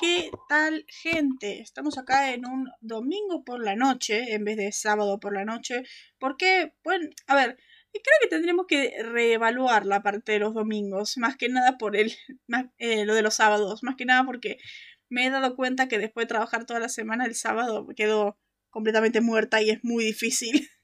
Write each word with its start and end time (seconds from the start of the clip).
¿Qué 0.00 0.30
tal, 0.48 0.84
gente? 0.88 1.60
Estamos 1.60 1.96
acá 1.96 2.34
en 2.34 2.46
un 2.46 2.68
domingo 2.80 3.44
por 3.44 3.64
la 3.64 3.76
noche 3.76 4.34
en 4.34 4.44
vez 4.44 4.56
de 4.56 4.70
sábado 4.72 5.18
por 5.20 5.34
la 5.34 5.44
noche. 5.44 5.84
Porque, 6.18 6.74
bueno, 6.84 7.08
a 7.26 7.34
ver, 7.34 7.56
creo 7.92 8.16
que 8.20 8.28
tendríamos 8.28 8.66
que 8.66 8.94
reevaluar 9.02 9.86
la 9.86 10.02
parte 10.02 10.32
de 10.32 10.38
los 10.40 10.54
domingos, 10.54 11.16
más 11.18 11.36
que 11.36 11.48
nada 11.48 11.78
por 11.78 11.96
el, 11.96 12.12
eh, 12.78 13.04
lo 13.06 13.14
de 13.14 13.22
los 13.22 13.34
sábados, 13.34 13.82
más 13.82 13.96
que 13.96 14.04
nada 14.04 14.24
porque 14.24 14.58
me 15.08 15.26
he 15.26 15.30
dado 15.30 15.56
cuenta 15.56 15.88
que 15.88 15.98
después 15.98 16.24
de 16.24 16.28
trabajar 16.28 16.66
toda 16.66 16.80
la 16.80 16.88
semana, 16.88 17.24
el 17.24 17.34
sábado 17.34 17.86
quedo 17.96 18.38
completamente 18.70 19.20
muerta 19.20 19.62
y 19.62 19.70
es 19.70 19.82
muy 19.82 20.04
difícil 20.04 20.68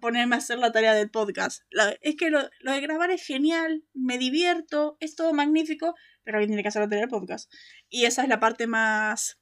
ponerme 0.00 0.34
a 0.34 0.38
hacer 0.38 0.58
la 0.58 0.72
tarea 0.72 0.94
del 0.94 1.10
podcast. 1.10 1.62
es 2.00 2.16
que 2.16 2.30
lo, 2.30 2.48
lo, 2.60 2.72
de 2.72 2.80
grabar 2.80 3.10
es 3.10 3.24
genial, 3.24 3.84
me 3.92 4.18
divierto, 4.18 4.96
es 5.00 5.16
todo 5.16 5.32
magnífico, 5.32 5.94
pero 6.24 6.38
alguien 6.38 6.50
tiene 6.50 6.62
que 6.62 6.68
hacer 6.68 6.82
la 6.82 6.88
tarea 6.88 7.02
del 7.02 7.10
podcast. 7.10 7.52
Y 7.88 8.04
esa 8.04 8.22
es 8.22 8.28
la 8.28 8.40
parte 8.40 8.66
más 8.66 9.38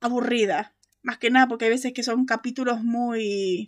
aburrida. 0.00 0.74
Más 1.02 1.18
que 1.18 1.30
nada 1.30 1.48
porque 1.48 1.66
hay 1.66 1.70
veces 1.70 1.92
que 1.92 2.02
son 2.02 2.26
capítulos 2.26 2.82
muy... 2.82 3.66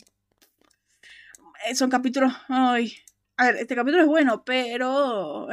Eh, 1.67 1.75
son 1.75 1.91
capítulos... 1.91 2.33
Ay. 2.49 2.95
A 3.37 3.47
ver, 3.47 3.57
este 3.57 3.75
capítulo 3.75 4.03
es 4.03 4.09
bueno, 4.09 4.45
pero... 4.45 5.49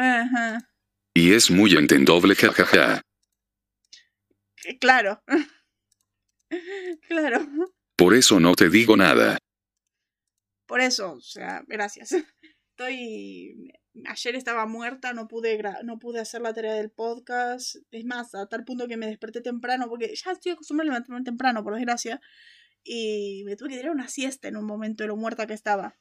Y 1.14 1.34
es 1.34 1.50
muy 1.50 1.74
entendible, 1.76 2.36
jajaja. 2.36 3.02
Claro. 4.80 5.24
claro. 7.08 7.48
Por 7.96 8.14
eso 8.14 8.40
no 8.40 8.56
te 8.56 8.70
digo 8.70 8.96
nada. 8.98 9.38
Por 10.70 10.82
eso, 10.82 11.14
o 11.14 11.22
sea, 11.22 11.64
gracias. 11.68 12.12
Estoy 12.78 13.74
ayer 14.06 14.36
estaba 14.36 14.68
muerta, 14.68 15.14
no 15.14 15.28
pude, 15.28 15.60
no 15.84 15.98
pude 15.98 16.20
hacer 16.20 16.42
la 16.42 16.54
tarea 16.54 16.76
del 16.76 16.92
podcast. 16.92 17.78
Es 17.90 18.06
más, 18.06 18.36
a 18.36 18.46
tal 18.46 18.66
punto 18.66 18.88
que 18.88 18.96
me 18.96 19.08
desperté 19.08 19.42
temprano, 19.42 19.90
porque 19.90 20.14
ya 20.16 20.32
estoy 20.32 20.52
acostumbrada 20.52 20.90
a 20.90 20.92
levantarme 20.92 21.24
temprano, 21.24 21.64
por 21.64 21.74
desgracia. 21.74 22.22
Y 22.84 23.42
me 23.48 23.56
tuve 23.56 23.70
que 23.70 23.78
tirar 23.78 23.92
una 23.92 24.08
siesta 24.10 24.48
en 24.48 24.58
un 24.58 24.66
momento 24.66 25.04
de 25.04 25.08
lo 25.08 25.16
muerta 25.16 25.48
que 25.48 25.56
estaba. 25.56 25.98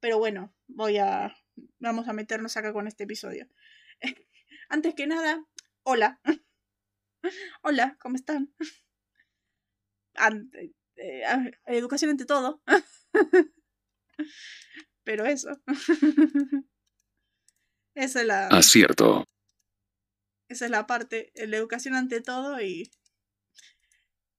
Pero 0.00 0.18
bueno, 0.18 0.54
voy 0.66 0.96
a. 0.96 1.36
Vamos 1.78 2.08
a 2.08 2.14
meternos 2.14 2.56
acá 2.56 2.72
con 2.72 2.86
este 2.86 3.04
episodio. 3.04 3.48
Antes 4.70 4.94
que 4.94 5.06
nada, 5.06 5.44
hola. 5.82 6.22
hola, 7.62 7.98
¿cómo 8.00 8.16
están? 8.16 8.50
Eh, 10.96 11.22
educación 11.66 12.12
ante 12.12 12.24
todo. 12.24 12.62
Pero 15.04 15.26
eso. 15.26 15.50
Esa 17.94 18.20
es 18.20 18.26
la. 18.26 18.46
Acierto. 18.48 19.24
Esa 20.48 20.64
es 20.64 20.70
la 20.70 20.86
parte. 20.86 21.32
La 21.34 21.56
educación 21.56 21.94
ante 21.94 22.20
todo 22.20 22.60
y. 22.60 22.90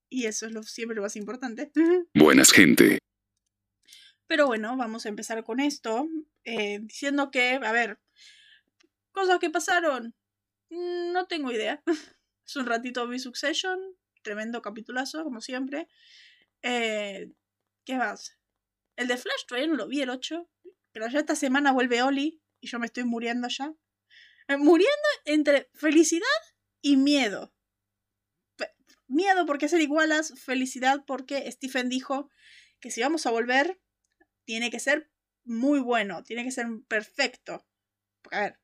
Y 0.10 0.26
eso 0.26 0.46
es 0.46 0.52
lo, 0.52 0.64
siempre 0.64 0.96
lo 0.96 1.04
más 1.04 1.16
importante. 1.16 1.72
Buenas 2.14 2.52
gente. 2.52 3.00
Pero 4.28 4.48
bueno, 4.48 4.76
vamos 4.78 5.06
a 5.06 5.10
empezar 5.10 5.44
con 5.44 5.60
esto. 5.60 6.08
Eh, 6.44 6.80
diciendo 6.82 7.32
que, 7.32 7.60
a 7.62 7.72
ver, 7.72 8.00
cosas 9.12 9.40
que 9.40 9.50
pasaron. 9.50 10.16
Mm, 10.70 11.12
no 11.12 11.28
tengo 11.28 11.52
idea. 11.52 11.84
Es 12.46 12.56
un 12.58 12.66
ratito 12.66 13.08
vi 13.08 13.20
Succession. 13.20 13.80
Tremendo 14.24 14.62
capitulazo, 14.62 15.24
como 15.24 15.40
siempre. 15.40 15.88
Eh, 16.62 17.32
¿Qué 17.86 17.96
más? 17.96 18.41
El 19.02 19.08
de 19.08 19.18
Flash 19.18 19.46
todavía 19.48 19.68
no 19.68 19.76
lo 19.76 19.88
vi, 19.88 20.02
el 20.02 20.12
8. 20.12 20.48
Pero 20.92 21.08
ya 21.08 21.20
esta 21.20 21.36
semana 21.36 21.72
vuelve 21.72 22.04
Oli 22.04 22.44
y 22.60 22.68
yo 22.68 22.78
me 22.78 22.86
estoy 22.86 23.04
muriendo 23.04 23.48
ya. 23.48 23.74
Eh, 24.48 24.58
muriendo 24.58 25.08
entre 25.26 25.70
felicidad 25.74 26.28
y 26.82 26.98
miedo. 26.98 27.52
miedo 29.08 29.46
porque 29.48 29.68
ser 29.68 29.82
igualas, 29.82 30.34
felicidad 30.40 31.04
porque 31.08 31.52
Stephen 31.52 31.90
dijo 31.90 32.30
que 32.80 32.92
si 32.92 33.02
vamos 33.02 33.26
a 33.26 33.32
volver, 33.32 33.82
tiene 34.46 34.70
que 34.70 34.80
ser 34.80 35.12
muy 35.44 35.80
bueno, 35.80 36.24
tiene 36.24 36.44
que 36.44 36.52
ser 36.52 36.68
perfecto. 36.88 37.68
a 38.32 38.42
ver, 38.42 38.60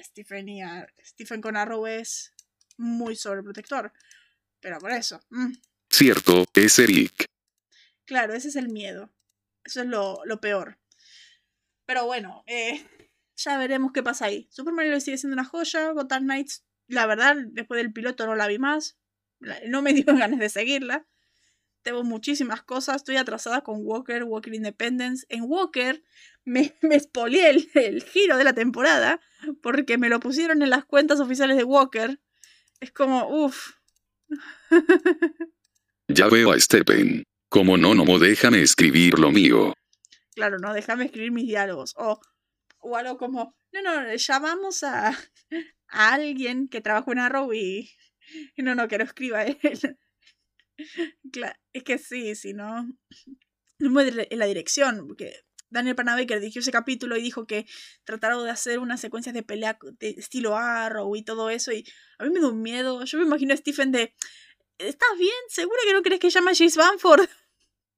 Stephen, 0.00 0.48
y 0.50 0.60
Stephen 1.02 1.40
con 1.40 1.56
Arrow 1.56 1.86
es 1.86 2.34
muy 2.76 3.16
sobreprotector. 3.16 3.92
Pero 4.60 4.78
por 4.78 4.92
eso. 4.92 5.18
Mm. 5.30 5.54
Cierto, 5.90 6.44
es 6.54 6.78
Eric. 6.78 7.24
Claro, 8.04 8.34
ese 8.34 8.48
es 8.48 8.56
el 8.56 8.68
miedo. 8.68 9.10
Eso 9.68 9.82
es 9.82 9.86
lo, 9.86 10.22
lo 10.24 10.40
peor. 10.40 10.78
Pero 11.84 12.06
bueno, 12.06 12.42
eh, 12.46 12.86
ya 13.36 13.58
veremos 13.58 13.92
qué 13.92 14.02
pasa 14.02 14.24
ahí. 14.24 14.48
Super 14.50 14.72
Mario 14.72 14.98
sigue 14.98 15.18
siendo 15.18 15.34
una 15.34 15.44
joya. 15.44 15.92
Gotham 15.92 16.22
Knights, 16.22 16.64
la 16.86 17.04
verdad, 17.04 17.36
después 17.50 17.76
del 17.76 17.92
piloto 17.92 18.24
no 18.24 18.34
la 18.34 18.46
vi 18.46 18.58
más. 18.58 18.96
No 19.66 19.82
me 19.82 19.92
dio 19.92 20.06
ganas 20.06 20.38
de 20.38 20.48
seguirla. 20.48 21.06
Tengo 21.82 22.02
muchísimas 22.02 22.62
cosas. 22.62 22.96
Estoy 22.96 23.18
atrasada 23.18 23.60
con 23.60 23.80
Walker, 23.82 24.24
Walker 24.24 24.54
Independence. 24.54 25.26
En 25.28 25.42
Walker 25.42 26.02
me, 26.46 26.74
me 26.80 26.96
el, 26.96 27.70
el, 27.74 28.02
giro 28.04 28.38
de 28.38 28.44
la 28.44 28.54
temporada 28.54 29.20
porque 29.60 29.98
me 29.98 30.08
lo 30.08 30.18
pusieron 30.18 30.62
en 30.62 30.70
las 30.70 30.86
cuentas 30.86 31.20
oficiales 31.20 31.58
de 31.58 31.64
Walker. 31.64 32.18
Es 32.80 32.90
como, 32.90 33.28
uff. 33.28 33.74
ya 36.08 36.28
veo 36.28 36.52
a 36.52 36.58
Stephen. 36.58 37.22
Como 37.48 37.76
no, 37.76 37.94
no, 37.94 38.18
déjame 38.18 38.62
escribir 38.62 39.18
lo 39.18 39.30
mío. 39.30 39.74
Claro, 40.34 40.58
no, 40.58 40.72
déjame 40.72 41.06
escribir 41.06 41.32
mis 41.32 41.46
diálogos. 41.46 41.94
O 41.96 42.20
o 42.80 42.96
algo 42.96 43.18
como, 43.18 43.54
no, 43.72 43.82
no, 43.82 44.14
llamamos 44.14 44.82
a, 44.82 45.08
a 45.88 46.12
alguien 46.12 46.68
que 46.68 46.80
trabajó 46.80 47.12
en 47.12 47.18
Arrow 47.18 47.52
y, 47.52 47.90
no, 48.56 48.74
no, 48.74 48.88
que 48.88 48.98
lo 48.98 49.04
escriba 49.04 49.44
él. 49.44 49.58
es 51.72 51.82
que 51.82 51.98
sí, 51.98 52.34
si 52.34 52.54
no, 52.54 52.88
no 53.78 54.00
en 54.00 54.38
la 54.38 54.46
dirección, 54.46 55.06
porque 55.06 55.34
Daniel 55.70 55.96
Panabaker 55.96 56.40
dirigió 56.40 56.60
ese 56.60 56.72
capítulo 56.72 57.16
y 57.16 57.22
dijo 57.22 57.46
que 57.46 57.66
trataron 58.04 58.44
de 58.44 58.50
hacer 58.50 58.78
unas 58.78 59.00
secuencias 59.00 59.34
de 59.34 59.42
pelea 59.42 59.78
de 59.98 60.10
estilo 60.10 60.56
Arrow 60.56 61.14
y 61.16 61.22
todo 61.22 61.50
eso, 61.50 61.72
y 61.72 61.84
a 62.18 62.24
mí 62.24 62.30
me 62.30 62.40
da 62.40 62.48
un 62.48 62.62
miedo. 62.62 63.04
Yo 63.04 63.18
me 63.18 63.24
imagino 63.24 63.54
a 63.54 63.56
Stephen 63.56 63.92
de, 63.92 64.14
¿estás 64.78 65.18
bien? 65.18 65.34
¿Seguro 65.48 65.78
que 65.84 65.92
no 65.92 66.02
crees 66.02 66.20
que 66.20 66.30
llama 66.30 66.52
James 66.54 66.76
Banford? 66.76 67.28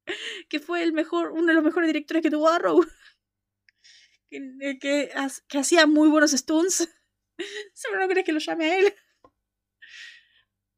que 0.49 0.61
fue 0.61 0.83
el 0.83 0.93
mejor, 0.93 1.33
uno 1.33 1.47
de 1.47 1.55
los 1.55 1.65
mejores 1.65 1.89
directores 1.89 2.23
que 2.23 2.31
tuvo 2.31 2.49
Arrow 2.49 2.85
que, 4.31 4.79
que, 4.81 5.59
hacía 5.59 5.87
muy 5.87 6.09
buenos 6.09 6.33
stunts. 6.33 6.89
Seguro 7.75 8.01
no 8.01 8.09
crees 8.09 8.27
que 8.27 8.33
lo 8.33 8.39
llame 8.39 8.71
a 8.71 8.79
él. 8.79 8.95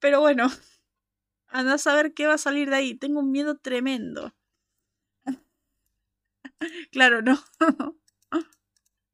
Pero 0.00 0.20
bueno, 0.20 0.50
anda 1.48 1.74
a 1.74 1.78
saber 1.78 2.12
qué 2.14 2.26
va 2.26 2.34
a 2.34 2.38
salir 2.38 2.70
de 2.70 2.76
ahí. 2.76 2.94
Tengo 2.94 3.20
un 3.20 3.30
miedo 3.30 3.56
tremendo. 3.58 4.34
claro, 6.90 7.22
no. 7.22 7.44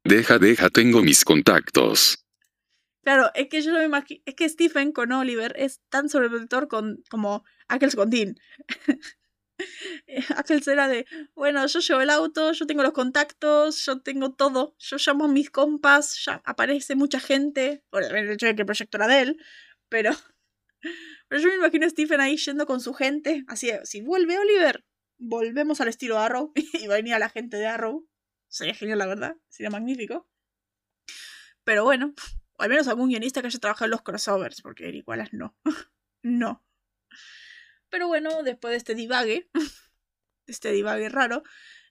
deja, 0.04 0.38
deja, 0.38 0.70
tengo 0.70 1.02
mis 1.02 1.24
contactos. 1.24 2.27
Claro, 3.08 3.30
es 3.34 3.48
que 3.48 3.62
yo 3.62 3.72
me 3.72 3.84
imagino. 3.84 4.20
Es 4.26 4.34
que 4.34 4.46
Stephen 4.46 4.92
con 4.92 5.10
Oliver 5.12 5.54
es 5.56 5.80
tan 5.88 6.10
sobreprotector 6.10 6.68
con, 6.68 7.02
como 7.08 7.42
Ackles 7.66 7.96
con 7.96 8.10
Dean. 8.10 8.36
Aquel 10.36 10.62
será 10.62 10.88
de, 10.88 11.06
bueno, 11.34 11.66
yo 11.66 11.80
llevo 11.80 12.02
el 12.02 12.10
auto, 12.10 12.52
yo 12.52 12.66
tengo 12.66 12.82
los 12.82 12.92
contactos, 12.92 13.82
yo 13.86 14.02
tengo 14.02 14.34
todo, 14.34 14.76
yo 14.78 14.98
llamo 14.98 15.24
a 15.24 15.28
mis 15.28 15.48
compas, 15.48 16.22
ya 16.22 16.42
aparece 16.44 16.96
mucha 16.96 17.18
gente, 17.18 17.82
por 17.88 18.02
el 18.02 18.30
hecho 18.30 18.44
de 18.44 18.54
que 18.54 18.60
el 18.60 18.66
proyecto 18.66 18.98
era 18.98 19.08
de 19.08 19.22
él, 19.22 19.42
pero, 19.88 20.10
pero 21.28 21.40
yo 21.40 21.48
me 21.48 21.54
imagino 21.54 21.86
a 21.86 21.90
Stephen 21.90 22.20
ahí 22.20 22.36
yendo 22.36 22.66
con 22.66 22.82
su 22.82 22.92
gente, 22.92 23.42
así, 23.48 23.70
si 23.84 24.02
vuelve 24.02 24.38
Oliver, 24.38 24.84
volvemos 25.16 25.80
al 25.80 25.88
estilo 25.88 26.18
Arrow 26.18 26.52
y 26.74 26.86
va 26.86 26.92
a 26.92 26.98
venir 26.98 27.18
la 27.18 27.30
gente 27.30 27.56
de 27.56 27.68
Arrow, 27.68 28.06
sería 28.48 28.74
genial 28.74 28.98
la 28.98 29.06
verdad, 29.06 29.36
sería 29.48 29.70
magnífico, 29.70 30.28
pero 31.64 31.84
bueno, 31.84 32.14
o 32.58 32.62
al 32.62 32.68
menos 32.68 32.88
algún 32.88 33.08
guionista 33.08 33.40
que 33.40 33.46
haya 33.46 33.58
trabajado 33.58 33.86
en 33.86 33.92
los 33.92 34.02
crossovers, 34.02 34.62
porque 34.62 34.88
igualas 34.90 35.32
no, 35.32 35.56
no. 36.22 36.64
Pero 37.88 38.08
bueno, 38.08 38.42
después 38.42 38.72
de 38.72 38.76
este 38.76 38.94
divague, 38.94 39.48
este 40.46 40.72
divague 40.72 41.08
raro, 41.08 41.42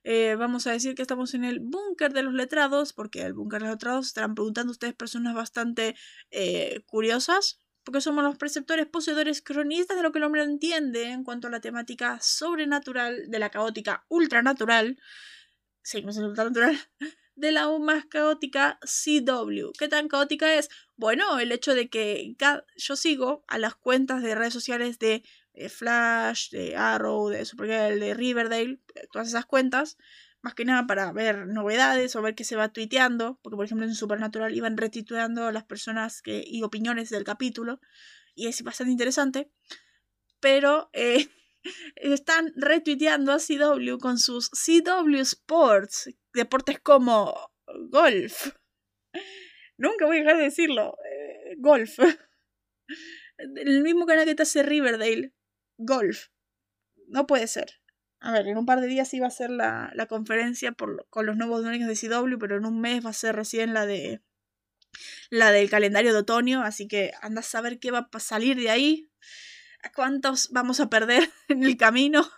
eh, 0.04 0.36
vamos 0.36 0.68
a 0.68 0.72
decir 0.72 0.94
que 0.96 1.02
estamos 1.02 1.34
en 1.34 1.44
el 1.44 1.60
búnker 1.60 2.14
de 2.14 2.24
los 2.24 2.34
letrados, 2.34 2.94
porque 2.94 3.22
el 3.22 3.34
búnker 3.34 3.62
de 3.62 3.68
los 3.68 3.76
letrados 3.76 4.08
estarán 4.08 4.36
preguntando 4.36 4.72
ustedes 4.72 4.94
personas 4.94 5.34
bastante 5.34 5.96
eh, 6.32 6.82
curiosas, 6.86 7.60
porque 7.84 8.02
somos 8.02 8.24
los 8.24 8.38
preceptores, 8.38 8.86
poseedores, 8.88 9.42
cronistas 9.42 9.96
de 9.96 10.04
lo 10.04 10.12
que 10.12 10.20
el 10.20 10.26
hombre 10.26 10.44
entiende 10.44 11.10
en 11.10 11.24
cuanto 11.24 11.48
a 11.48 11.52
la 11.52 11.62
temática 11.62 12.20
sobrenatural, 12.22 13.30
de 13.30 13.40
la 13.40 13.50
caótica 13.50 14.06
ultranatural, 14.10 15.00
seguimos 15.82 16.18
en 16.18 16.26
ultranatural, 16.26 16.78
de 17.38 17.54
la 17.54 17.70
más 17.80 18.06
caótica 18.06 18.80
CW. 18.82 19.72
¿Qué 19.80 19.88
tan 19.88 20.10
caótica 20.10 20.56
es? 20.56 20.70
Bueno, 20.98 21.40
el 21.40 21.52
hecho 21.52 21.74
de 21.74 21.90
que 21.90 22.36
yo 22.76 22.96
sigo 22.96 23.46
a 23.48 23.58
las 23.58 23.76
cuentas 23.76 24.22
de 24.22 24.36
redes 24.36 24.54
sociales 24.54 25.00
de 25.00 25.24
de 25.58 25.70
Flash, 25.70 26.52
de 26.52 26.76
Arrow, 26.76 27.30
de 27.30 27.44
Supergirl, 27.44 28.00
de 28.00 28.14
Riverdale, 28.14 28.80
eh, 28.96 29.08
todas 29.12 29.28
esas 29.28 29.46
cuentas, 29.46 29.98
más 30.42 30.54
que 30.54 30.66
nada 30.66 30.86
para 30.86 31.12
ver 31.12 31.48
novedades 31.48 32.16
o 32.16 32.22
ver 32.22 32.36
qué 32.36 32.44
se 32.44 32.56
va 32.56 32.70
tuiteando, 32.70 33.40
porque 33.42 33.56
por 33.56 33.66
ejemplo 33.66 33.86
en 33.86 33.96
Supernatural 33.96 34.56
iban 34.56 34.78
retituando 34.78 35.52
las 35.52 35.64
personas 35.64 36.22
que, 36.22 36.44
y 36.46 36.62
opiniones 36.62 37.10
del 37.10 37.24
capítulo, 37.24 37.80
y 38.36 38.48
es 38.48 38.62
bastante 38.64 38.92
interesante, 38.92 39.52
pero 40.40 40.90
eh, 40.94 41.28
están 41.96 42.54
retuiteando 42.56 43.32
a 43.32 43.40
CW 43.40 43.98
con 44.00 44.18
sus 44.18 44.50
CW 44.50 45.18
Sports, 45.22 46.10
deportes 46.34 46.80
como 46.80 47.52
golf. 47.90 48.54
Nunca 49.78 50.06
voy 50.06 50.18
a 50.18 50.20
dejar 50.22 50.38
de 50.38 50.44
decirlo, 50.44 50.98
eh, 51.06 51.56
golf. 51.58 52.00
El 53.38 53.84
mismo 53.84 54.06
canal 54.06 54.26
que 54.26 54.36
te 54.36 54.44
hace 54.44 54.64
Riverdale, 54.64 55.34
golf. 55.78 56.28
No 57.08 57.28
puede 57.28 57.48
ser. 57.48 57.82
A 58.20 58.32
ver, 58.32 58.48
en 58.48 58.58
un 58.58 58.66
par 58.66 58.82
de 58.82 58.88
días 58.88 59.14
iba 59.14 59.28
a 59.28 59.32
ser 59.32 59.52
la, 59.52 59.92
la 59.94 60.08
conferencia 60.08 60.72
por, 60.72 61.06
con 61.10 61.28
los 61.28 61.38
nuevos 61.38 61.62
dueños 61.62 61.88
de 61.88 61.96
CW, 61.96 62.40
pero 62.40 62.58
en 62.58 62.66
un 62.66 62.82
mes 62.82 63.06
va 63.06 63.12
a 63.12 63.14
ser 63.14 63.36
recién 63.36 63.74
la 63.74 63.86
de 63.86 64.22
la 65.30 65.52
del 65.52 65.70
calendario 65.70 66.14
de 66.14 66.20
otoño, 66.20 66.64
así 66.64 66.88
que 66.88 67.12
anda 67.22 67.42
a 67.42 67.44
saber 67.44 67.80
qué 67.80 67.92
va 67.92 68.10
a 68.12 68.20
salir 68.20 68.58
de 68.58 68.70
ahí, 68.70 69.10
cuántos 69.92 70.50
vamos 70.52 70.80
a 70.80 70.90
perder 70.90 71.32
en 71.48 71.64
el 71.64 71.78
camino. 71.78 72.30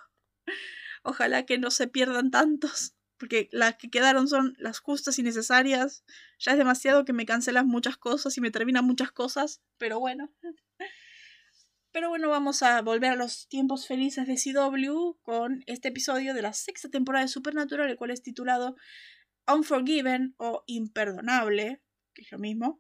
Ojalá 1.04 1.46
que 1.46 1.58
no 1.58 1.72
se 1.72 1.88
pierdan 1.88 2.32
tantos, 2.32 2.94
porque 3.18 3.50
las 3.52 3.76
que 3.76 3.90
quedaron 3.90 4.28
son 4.28 4.56
las 4.60 4.80
justas 4.80 5.20
y 5.20 5.24
necesarias. 5.24 6.04
Ya 6.40 6.54
es 6.54 6.58
demasiado 6.58 7.06
que 7.06 7.14
me 7.14 7.26
cancelan 7.26 7.68
muchas 7.68 7.98
cosas 7.98 8.38
y 8.38 8.42
me 8.42 8.52
terminan 8.52 8.86
muchas 8.86 9.12
cosas, 9.12 9.62
pero 9.78 10.00
bueno. 10.00 10.34
Pero 11.92 12.10
bueno, 12.10 12.30
vamos 12.30 12.62
a 12.62 12.84
volver 12.84 13.14
a 13.14 13.16
los 13.16 13.48
tiempos 13.48 13.88
felices 13.88 14.28
de 14.28 14.36
CW 14.36 15.18
con 15.24 15.64
este 15.66 15.88
episodio 15.88 16.36
de 16.36 16.44
la 16.44 16.54
sexta 16.54 16.88
temporada 16.88 17.26
de 17.26 17.30
Supernatural, 17.30 17.90
el 17.90 17.98
cual 17.98 18.12
es 18.12 18.22
titulado 18.22 18.76
Unforgiven 19.52 20.36
o 20.38 20.64
Imperdonable, 20.68 21.82
que 22.14 22.22
es 22.22 22.32
lo 22.32 22.38
mismo. 22.38 22.80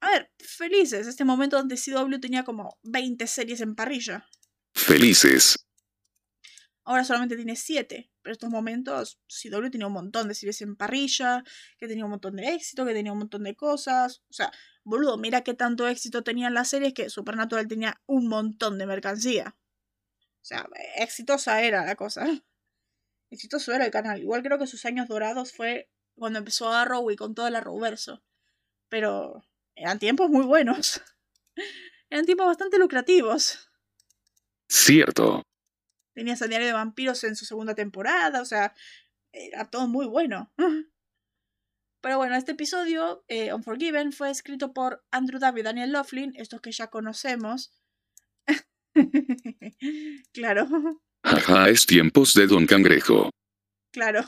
A 0.00 0.10
ver, 0.10 0.30
felices, 0.38 1.06
este 1.06 1.24
momento 1.24 1.56
donde 1.56 1.76
CW 1.76 2.18
tenía 2.20 2.44
como 2.44 2.78
20 2.82 3.26
series 3.26 3.60
en 3.60 3.74
parrilla. 3.74 4.26
Felices. 4.74 5.66
Ahora 6.84 7.02
solamente 7.02 7.34
tiene 7.34 7.56
7, 7.56 8.12
pero 8.22 8.32
estos 8.32 8.50
momentos 8.50 9.18
CW 9.26 9.70
tenía 9.70 9.88
un 9.88 9.92
montón 9.92 10.28
de 10.28 10.34
series 10.34 10.60
en 10.62 10.76
parrilla, 10.76 11.42
que 11.78 11.88
tenía 11.88 12.04
un 12.04 12.12
montón 12.12 12.36
de 12.36 12.54
éxito, 12.54 12.84
que 12.84 12.92
tenía 12.92 13.10
un 13.10 13.18
montón 13.18 13.42
de 13.42 13.56
cosas. 13.56 14.22
O 14.30 14.32
sea, 14.32 14.52
boludo, 14.84 15.18
mira 15.18 15.42
qué 15.42 15.54
tanto 15.54 15.88
éxito 15.88 16.22
tenían 16.22 16.54
las 16.54 16.68
series 16.68 16.94
que 16.94 17.10
Supernatural 17.10 17.66
tenía 17.66 18.00
un 18.06 18.28
montón 18.28 18.78
de 18.78 18.86
mercancía. 18.86 19.56
O 20.42 20.44
sea, 20.44 20.68
exitosa 20.96 21.60
era 21.62 21.84
la 21.84 21.96
cosa. 21.96 22.24
Exitoso 23.30 23.72
era 23.72 23.84
el 23.84 23.90
canal. 23.90 24.20
Igual 24.20 24.44
creo 24.44 24.58
que 24.58 24.68
sus 24.68 24.84
años 24.84 25.08
dorados 25.08 25.52
fue 25.52 25.90
cuando 26.14 26.38
empezó 26.38 26.72
Arrow 26.72 27.10
y 27.10 27.16
con 27.16 27.34
todo 27.34 27.48
el 27.48 27.56
Arrowverso. 27.56 28.22
Pero 28.88 29.44
eran 29.76 29.98
tiempos 29.98 30.30
muy 30.30 30.44
buenos. 30.44 31.02
Eran 32.08 32.24
tiempos 32.24 32.46
bastante 32.46 32.78
lucrativos. 32.78 33.68
Cierto. 34.68 35.42
Tenías 36.14 36.40
el 36.40 36.48
diario 36.48 36.68
de 36.68 36.72
vampiros 36.72 37.24
en 37.24 37.34
su 37.34 37.44
segunda 37.44 37.74
temporada, 37.74 38.40
o 38.40 38.44
sea, 38.44 38.74
era 39.32 39.68
todo 39.68 39.86
muy 39.86 40.06
bueno. 40.06 40.52
Pero 42.00 42.18
bueno, 42.18 42.36
este 42.36 42.52
episodio, 42.52 43.24
eh, 43.26 43.52
Unforgiven, 43.52 44.12
fue 44.12 44.30
escrito 44.30 44.72
por 44.72 45.04
Andrew 45.10 45.40
David 45.40 45.60
y 45.60 45.64
Daniel 45.64 45.92
Laughlin, 45.92 46.32
estos 46.36 46.60
que 46.60 46.70
ya 46.70 46.86
conocemos. 46.86 47.74
claro. 50.32 50.68
Ajá, 51.22 51.68
es 51.68 51.86
tiempos 51.86 52.34
de 52.34 52.46
Don 52.46 52.66
Cangrejo. 52.66 53.30
Claro. 53.92 54.20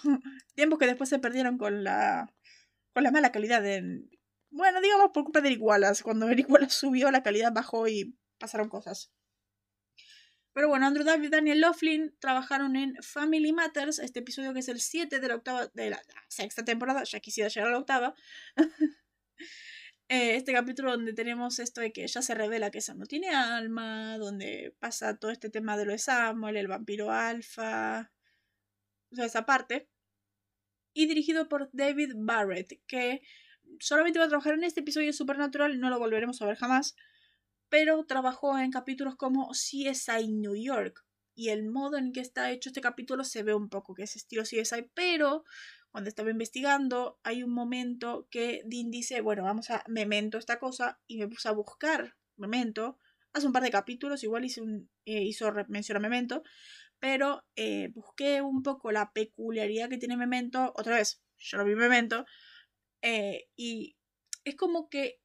Tiempos 0.55 0.79
que 0.81 0.87
después 0.87 1.09
se 1.09 1.21
perdieron 1.21 1.57
con 1.59 1.85
la, 1.85 2.35
con 2.93 3.05
la 3.05 3.13
mala 3.13 3.31
calidad 3.31 3.63
de... 3.63 4.09
Bueno, 4.51 4.81
digamos 4.81 5.11
por 5.13 5.25
culpa 5.25 5.41
de 5.41 5.49
Eric 5.49 5.63
Wallace. 5.63 6.03
Cuando 6.03 6.29
Eric 6.29 6.49
Wallace 6.51 6.71
subió, 6.77 7.11
la 7.11 7.23
calidad 7.23 7.53
bajó 7.53 7.89
y 7.89 8.17
pasaron 8.39 8.69
cosas. 8.69 9.13
Pero 10.59 10.69
bueno, 10.69 10.87
Andrew 10.87 11.05
David 11.05 11.27
y 11.27 11.31
Daniel 11.31 11.61
Laughlin 11.61 12.17
trabajaron 12.19 12.75
en 12.75 12.97
Family 13.01 13.53
Matters, 13.53 14.01
este 14.01 14.21
episodio 14.21 14.53
que 14.53 14.61
es 14.61 14.69
el 14.69 14.81
7 14.81 15.21
de 15.21 15.29
la 15.29 15.37
octava, 15.37 15.69
de 15.73 15.91
la 15.91 16.03
sexta 16.29 16.65
temporada, 16.65 17.05
ya 17.05 17.21
quisiera 17.21 17.49
llegar 17.49 17.69
a 17.69 17.73
la 17.73 17.79
octava. 17.79 18.15
Eh, 20.11 20.37
este 20.37 20.55
capítulo 20.55 20.93
donde 20.93 21.13
tenemos 21.13 21.59
esto 21.59 21.83
de 21.83 21.93
que 21.93 22.07
ya 22.07 22.23
se 22.23 22.35
revela 22.35 22.71
que 22.71 22.81
Sam 22.81 22.97
no 22.97 23.05
tiene 23.05 23.29
alma, 23.29 24.17
donde 24.17 24.75
pasa 24.79 25.19
todo 25.19 25.31
este 25.31 25.51
tema 25.51 25.77
de 25.77 25.85
lo 25.85 25.93
de 25.93 25.99
Samuel, 25.99 26.57
el 26.57 26.67
vampiro 26.67 27.13
alfa, 27.13 28.11
o 29.13 29.17
sea, 29.17 29.27
esa 29.27 29.45
parte. 29.45 29.91
Y 30.95 31.07
dirigido 31.07 31.51
por 31.51 31.69
David 31.75 32.13
Barrett, 32.17 32.81
que 32.87 33.21
solamente 33.81 34.19
va 34.19 34.27
a 34.27 34.29
trabajar 34.29 34.55
en 34.55 34.65
este 34.65 34.81
episodio 34.81 35.09
de 35.09 35.13
Supernatural, 35.13 35.81
no 35.81 35.91
lo 35.91 35.99
volveremos 35.99 36.41
a 36.43 36.47
ver 36.47 36.57
jamás, 36.57 36.97
pero 37.69 38.05
trabajó 38.05 38.59
en 38.59 38.71
capítulos 38.71 39.17
como 39.17 39.51
CSI 39.51 40.29
New 40.29 40.57
York. 40.57 41.05
Y 41.35 41.51
el 41.51 41.67
modo 41.67 41.99
en 41.99 42.13
que 42.13 42.21
está 42.21 42.51
hecho 42.51 42.71
este 42.71 42.81
capítulo 42.81 43.23
se 43.23 43.43
ve 43.43 43.55
un 43.55 43.69
poco 43.69 43.95
que 43.95 44.03
es 44.03 44.17
estilo 44.17 44.43
CSI, 44.43 44.91
pero 44.95 45.45
cuando 45.91 46.09
estaba 46.09 46.31
investigando 46.31 47.19
hay 47.23 47.43
un 47.43 47.53
momento 47.53 48.27
que 48.31 48.63
Dean 48.65 48.91
dice, 48.91 49.21
bueno, 49.21 49.45
vamos 49.45 49.71
a 49.71 49.85
memento 49.87 50.39
esta 50.39 50.59
cosa, 50.59 51.01
y 51.07 51.19
me 51.19 51.29
puse 51.29 51.49
a 51.49 51.53
buscar 51.53 52.17
memento. 52.37 52.99
Hace 53.33 53.47
un 53.47 53.53
par 53.53 53.63
de 53.63 53.71
capítulos, 53.71 54.25
igual 54.25 54.45
hice 54.45 54.63
un, 54.63 54.91
eh, 55.05 55.23
hizo 55.23 55.53
mención 55.69 55.97
a 55.97 56.01
memento, 56.01 56.43
pero 56.99 57.45
eh, 57.57 57.91
busqué 57.95 58.43
un 58.43 58.63
poco 58.63 58.91
la 58.91 59.13
peculiaridad 59.13 59.89
que 59.89 59.99
tiene 59.99 60.17
Memento, 60.17 60.73
otra 60.77 60.97
vez, 60.97 61.23
yo 61.37 61.59
lo 61.59 61.65
vi 61.65 61.75
Memento, 61.75 62.27
eh, 63.03 63.49
y 63.57 63.97
es 64.45 64.57
como 64.57 64.89
que 64.89 65.21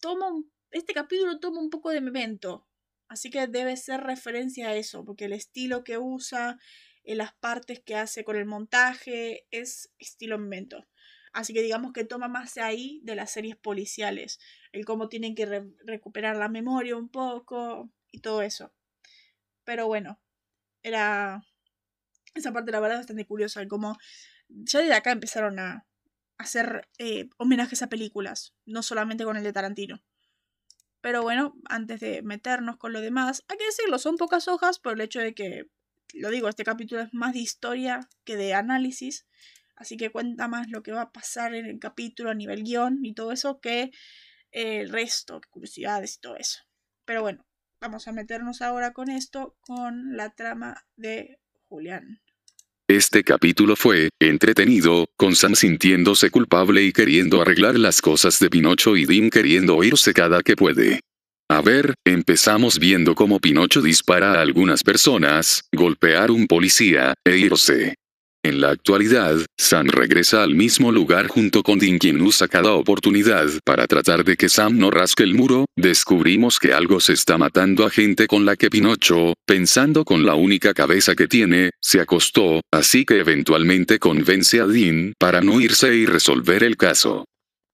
toma 0.00 0.30
este 0.70 0.92
capítulo 0.92 1.40
toma 1.40 1.60
un 1.60 1.70
poco 1.70 1.90
de 1.90 2.00
Memento, 2.00 2.66
así 3.08 3.30
que 3.30 3.46
debe 3.46 3.76
ser 3.76 4.02
referencia 4.02 4.68
a 4.68 4.76
eso, 4.76 5.04
porque 5.04 5.26
el 5.26 5.32
estilo 5.32 5.84
que 5.84 5.98
usa, 5.98 6.58
en 7.04 7.18
las 7.18 7.32
partes 7.34 7.80
que 7.80 7.96
hace 7.96 8.22
con 8.24 8.36
el 8.36 8.44
montaje, 8.44 9.46
es 9.50 9.92
estilo 9.98 10.38
Memento. 10.38 10.86
Así 11.32 11.54
que 11.54 11.62
digamos 11.62 11.92
que 11.92 12.04
toma 12.04 12.28
más 12.28 12.54
de 12.54 12.62
ahí 12.62 13.00
de 13.04 13.14
las 13.14 13.30
series 13.30 13.56
policiales, 13.56 14.38
el 14.72 14.84
cómo 14.84 15.08
tienen 15.08 15.34
que 15.34 15.46
recuperar 15.84 16.36
la 16.36 16.48
memoria 16.48 16.96
un 16.96 17.08
poco 17.08 17.90
y 18.10 18.20
todo 18.20 18.42
eso. 18.42 18.72
Pero 19.64 19.86
bueno, 19.86 20.20
era 20.82 21.42
esa 22.34 22.52
parte 22.52 22.72
la 22.72 22.80
verdad 22.80 22.98
bastante 22.98 23.26
curiosa, 23.26 23.66
como 23.68 23.96
ya 24.48 24.80
desde 24.80 24.94
acá 24.94 25.12
empezaron 25.12 25.58
a 25.58 25.86
hacer 26.38 26.88
eh, 26.98 27.28
homenajes 27.36 27.82
a 27.82 27.88
películas, 27.88 28.54
no 28.64 28.82
solamente 28.82 29.24
con 29.24 29.36
el 29.36 29.44
de 29.44 29.52
Tarantino. 29.52 30.02
Pero 31.00 31.22
bueno, 31.22 31.54
antes 31.68 32.00
de 32.00 32.22
meternos 32.22 32.76
con 32.76 32.92
lo 32.92 33.00
demás, 33.00 33.44
hay 33.48 33.58
que 33.58 33.66
decirlo, 33.66 33.98
son 33.98 34.16
pocas 34.16 34.48
hojas 34.48 34.78
por 34.78 34.94
el 34.94 35.00
hecho 35.00 35.20
de 35.20 35.34
que, 35.34 35.66
lo 36.14 36.30
digo, 36.30 36.48
este 36.48 36.64
capítulo 36.64 37.02
es 37.02 37.12
más 37.12 37.34
de 37.34 37.40
historia 37.40 38.08
que 38.24 38.36
de 38.36 38.54
análisis, 38.54 39.26
así 39.76 39.96
que 39.96 40.10
cuenta 40.10 40.48
más 40.48 40.68
lo 40.70 40.82
que 40.82 40.92
va 40.92 41.02
a 41.02 41.12
pasar 41.12 41.54
en 41.54 41.66
el 41.66 41.78
capítulo 41.78 42.30
a 42.30 42.34
nivel 42.34 42.64
guion 42.64 43.04
y 43.04 43.14
todo 43.14 43.32
eso 43.32 43.60
que 43.60 43.90
el 44.50 44.88
resto, 44.90 45.40
curiosidades 45.50 46.16
y 46.16 46.20
todo 46.20 46.36
eso. 46.36 46.60
Pero 47.04 47.22
bueno, 47.22 47.48
Vamos 47.80 48.08
a 48.08 48.12
meternos 48.12 48.60
ahora 48.60 48.92
con 48.92 49.08
esto, 49.08 49.56
con 49.60 50.16
la 50.16 50.30
trama 50.30 50.84
de 50.96 51.38
Julián. 51.68 52.20
Este 52.90 53.22
capítulo 53.22 53.76
fue 53.76 54.08
entretenido, 54.18 55.10
con 55.18 55.36
Sam 55.36 55.54
sintiéndose 55.54 56.30
culpable 56.30 56.82
y 56.84 56.92
queriendo 56.92 57.42
arreglar 57.42 57.78
las 57.78 58.00
cosas 58.00 58.38
de 58.38 58.48
Pinocho 58.48 58.96
y 58.96 59.04
Dean 59.04 59.28
queriendo 59.28 59.84
irse 59.84 60.14
cada 60.14 60.40
que 60.40 60.56
puede. 60.56 61.00
A 61.50 61.60
ver, 61.60 61.96
empezamos 62.06 62.78
viendo 62.78 63.14
cómo 63.14 63.40
Pinocho 63.40 63.82
dispara 63.82 64.32
a 64.32 64.40
algunas 64.40 64.84
personas, 64.84 65.68
golpear 65.70 66.30
un 66.30 66.46
policía, 66.46 67.12
e 67.26 67.36
irse. 67.36 67.96
En 68.44 68.60
la 68.60 68.70
actualidad, 68.70 69.36
Sam 69.58 69.88
regresa 69.88 70.44
al 70.44 70.54
mismo 70.54 70.92
lugar 70.92 71.26
junto 71.26 71.64
con 71.64 71.80
Dean 71.80 71.98
quien 71.98 72.20
usa 72.20 72.46
cada 72.46 72.72
oportunidad 72.72 73.48
para 73.64 73.88
tratar 73.88 74.24
de 74.24 74.36
que 74.36 74.48
Sam 74.48 74.78
no 74.78 74.92
rasque 74.92 75.24
el 75.24 75.34
muro, 75.34 75.66
descubrimos 75.76 76.60
que 76.60 76.72
algo 76.72 77.00
se 77.00 77.14
está 77.14 77.36
matando 77.36 77.84
a 77.84 77.90
gente 77.90 78.28
con 78.28 78.44
la 78.44 78.54
que 78.54 78.70
Pinocho, 78.70 79.34
pensando 79.44 80.04
con 80.04 80.24
la 80.24 80.36
única 80.36 80.72
cabeza 80.72 81.16
que 81.16 81.26
tiene, 81.26 81.70
se 81.80 82.00
acostó, 82.00 82.60
así 82.72 83.04
que 83.04 83.18
eventualmente 83.18 83.98
convence 83.98 84.60
a 84.60 84.66
Dean 84.66 85.14
para 85.18 85.40
no 85.40 85.60
irse 85.60 85.96
y 85.96 86.06
resolver 86.06 86.62
el 86.62 86.76
caso 86.76 87.24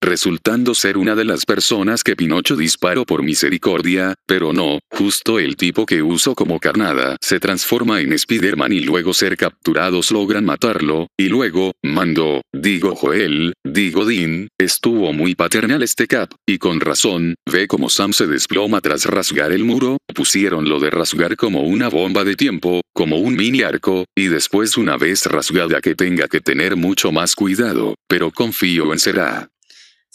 resultando 0.01 0.75
ser 0.75 0.97
una 0.97 1.15
de 1.15 1.25
las 1.25 1.45
personas 1.45 2.03
que 2.03 2.15
Pinocho 2.15 2.55
disparó 2.55 3.05
por 3.05 3.23
misericordia, 3.23 4.13
pero 4.25 4.53
no, 4.53 4.79
justo 4.89 5.39
el 5.39 5.55
tipo 5.55 5.85
que 5.85 6.01
usó 6.01 6.35
como 6.35 6.59
carnada 6.59 7.17
se 7.21 7.39
transforma 7.39 8.01
en 8.01 8.13
Spider-Man 8.13 8.73
y 8.73 8.81
luego 8.81 9.13
ser 9.13 9.37
capturados 9.37 10.11
logran 10.11 10.45
matarlo, 10.45 11.07
y 11.17 11.29
luego, 11.29 11.73
Mando, 11.83 12.41
digo 12.53 12.95
Joel, 12.95 13.53
digo 13.63 14.05
Dean, 14.05 14.47
estuvo 14.57 15.13
muy 15.13 15.35
paternal 15.35 15.83
este 15.83 16.07
cap, 16.07 16.31
y 16.45 16.57
con 16.57 16.79
razón, 16.79 17.35
ve 17.51 17.67
como 17.67 17.89
Sam 17.89 18.13
se 18.13 18.27
desploma 18.27 18.81
tras 18.81 19.05
rasgar 19.05 19.51
el 19.51 19.63
muro, 19.63 19.97
pusieron 20.13 20.69
lo 20.69 20.79
de 20.79 20.89
rasgar 20.89 21.35
como 21.35 21.61
una 21.61 21.89
bomba 21.89 22.23
de 22.23 22.35
tiempo, 22.35 22.81
como 22.93 23.17
un 23.17 23.35
mini 23.35 23.61
arco, 23.61 24.05
y 24.15 24.27
después 24.27 24.77
una 24.77 24.97
vez 24.97 25.25
rasgada 25.25 25.81
que 25.81 25.95
tenga 25.95 26.27
que 26.27 26.41
tener 26.41 26.75
mucho 26.75 27.11
más 27.11 27.35
cuidado, 27.35 27.95
pero 28.07 28.31
confío 28.31 28.93
en 28.93 28.99
será. 28.99 29.49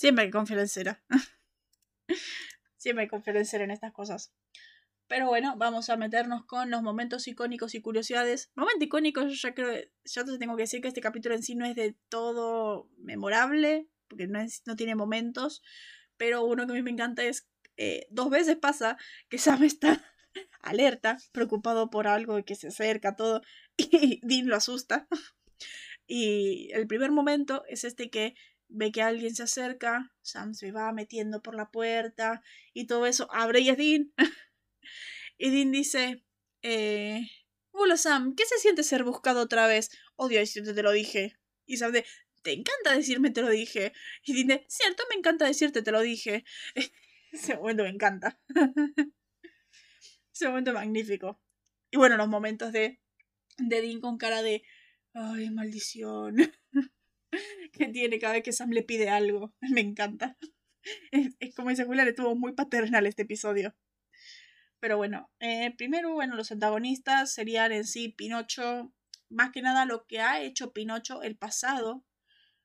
Siempre 0.00 0.22
hay 0.22 0.28
que 0.28 0.38
confiar 0.38 0.60
en 0.60 0.68
Cera. 0.68 1.04
Siempre 2.78 3.02
hay 3.02 3.08
conferencia 3.08 3.62
en 3.62 3.70
estas 3.70 3.92
cosas. 3.92 4.32
Pero 5.08 5.26
bueno, 5.26 5.56
vamos 5.58 5.90
a 5.90 5.98
meternos 5.98 6.46
con 6.46 6.70
los 6.70 6.80
momentos 6.80 7.28
icónicos 7.28 7.74
y 7.74 7.82
curiosidades. 7.82 8.50
Momento 8.54 8.82
icónico, 8.82 9.20
yo 9.20 9.34
ya 9.34 9.52
creo, 9.52 9.74
te 9.74 10.38
tengo 10.38 10.56
que 10.56 10.62
decir 10.62 10.80
que 10.80 10.88
este 10.88 11.02
capítulo 11.02 11.34
en 11.34 11.42
sí 11.42 11.54
no 11.54 11.66
es 11.66 11.76
de 11.76 11.98
todo 12.08 12.88
memorable, 12.96 13.90
porque 14.08 14.26
no, 14.26 14.40
es, 14.40 14.62
no 14.64 14.74
tiene 14.74 14.94
momentos, 14.94 15.62
pero 16.16 16.46
uno 16.46 16.66
que 16.66 16.72
a 16.72 16.76
mí 16.76 16.82
me 16.82 16.92
encanta 16.92 17.22
es, 17.22 17.46
eh, 17.76 18.06
dos 18.08 18.30
veces 18.30 18.56
pasa 18.56 18.96
que 19.28 19.36
Sam 19.58 19.64
está 19.64 20.02
alerta, 20.62 21.18
preocupado 21.32 21.90
por 21.90 22.06
algo 22.06 22.42
que 22.42 22.54
se 22.54 22.68
acerca, 22.68 23.16
todo, 23.16 23.42
y 23.76 24.18
Dean 24.22 24.48
lo 24.48 24.56
asusta. 24.56 25.06
Y 26.06 26.70
el 26.72 26.86
primer 26.86 27.12
momento 27.12 27.64
es 27.68 27.84
este 27.84 28.08
que 28.08 28.34
ve 28.70 28.92
que 28.92 29.02
alguien 29.02 29.34
se 29.34 29.42
acerca, 29.42 30.12
Sam 30.22 30.54
se 30.54 30.72
va 30.72 30.92
metiendo 30.92 31.42
por 31.42 31.54
la 31.54 31.70
puerta 31.70 32.42
y 32.72 32.86
todo 32.86 33.06
eso, 33.06 33.28
abre 33.32 33.60
y 33.60 33.70
es 33.70 33.76
Dean. 33.76 34.12
y 35.38 35.50
Dean 35.50 35.72
dice, 35.72 36.24
eh, 36.62 37.28
hola 37.72 37.96
Sam, 37.96 38.34
¿qué 38.34 38.44
se 38.46 38.58
siente 38.58 38.82
ser 38.82 39.04
buscado 39.04 39.42
otra 39.42 39.66
vez? 39.66 39.90
Odio 40.16 40.38
decirte 40.38 40.74
te 40.74 40.82
lo 40.82 40.92
dije. 40.92 41.36
Y 41.66 41.76
Sam 41.76 41.92
de, 41.92 42.04
te 42.42 42.52
encanta 42.52 42.94
decirme 42.94 43.30
te 43.30 43.42
lo 43.42 43.50
dije. 43.50 43.92
Y 44.24 44.34
Dean 44.34 44.46
de, 44.46 44.66
cierto, 44.68 45.02
me 45.10 45.16
encanta 45.16 45.46
decirte 45.46 45.82
te 45.82 45.92
lo 45.92 46.00
dije. 46.00 46.44
Ese 47.32 47.56
momento 47.56 47.84
me 47.84 47.90
encanta. 47.90 48.40
Ese 50.32 50.48
momento 50.48 50.72
magnífico. 50.72 51.40
Y 51.90 51.96
bueno, 51.96 52.16
los 52.16 52.28
momentos 52.28 52.72
de, 52.72 53.00
de 53.58 53.80
Dean 53.82 54.00
con 54.00 54.16
cara 54.16 54.42
de, 54.42 54.62
ay, 55.12 55.50
maldición. 55.50 56.36
que 57.72 57.88
tiene 57.88 58.18
cada 58.18 58.34
vez 58.34 58.42
que 58.42 58.52
Sam 58.52 58.70
le 58.70 58.82
pide 58.82 59.08
algo. 59.08 59.54
Me 59.60 59.80
encanta. 59.80 60.36
Es, 61.10 61.54
como 61.54 61.70
dice 61.70 61.84
Julia, 61.84 62.04
le 62.04 62.12
tuvo 62.12 62.34
muy 62.34 62.52
paternal 62.52 63.06
este 63.06 63.22
episodio. 63.22 63.74
Pero 64.80 64.96
bueno, 64.96 65.30
eh, 65.40 65.74
primero, 65.76 66.14
bueno, 66.14 66.36
los 66.36 66.52
antagonistas 66.52 67.32
serían 67.34 67.70
en 67.72 67.84
sí 67.84 68.08
Pinocho, 68.08 68.94
más 69.28 69.50
que 69.52 69.60
nada 69.60 69.84
lo 69.84 70.06
que 70.06 70.20
ha 70.20 70.40
hecho 70.40 70.72
Pinocho 70.72 71.22
el 71.22 71.36
pasado, 71.36 72.04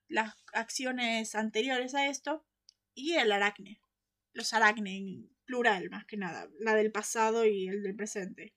las 0.08 0.34
acciones 0.54 1.36
anteriores 1.36 1.94
a 1.94 2.08
esto, 2.08 2.46
y 2.94 3.16
el 3.16 3.34
aracne. 3.34 3.82
Los 4.32 4.54
aracne 4.54 4.98
en 4.98 5.30
plural, 5.46 5.90
más 5.90 6.06
que 6.06 6.16
nada, 6.16 6.50
la 6.60 6.74
del 6.76 6.92
pasado 6.92 7.46
y 7.46 7.68
el 7.68 7.84
del 7.84 7.96
presente. 7.96 8.54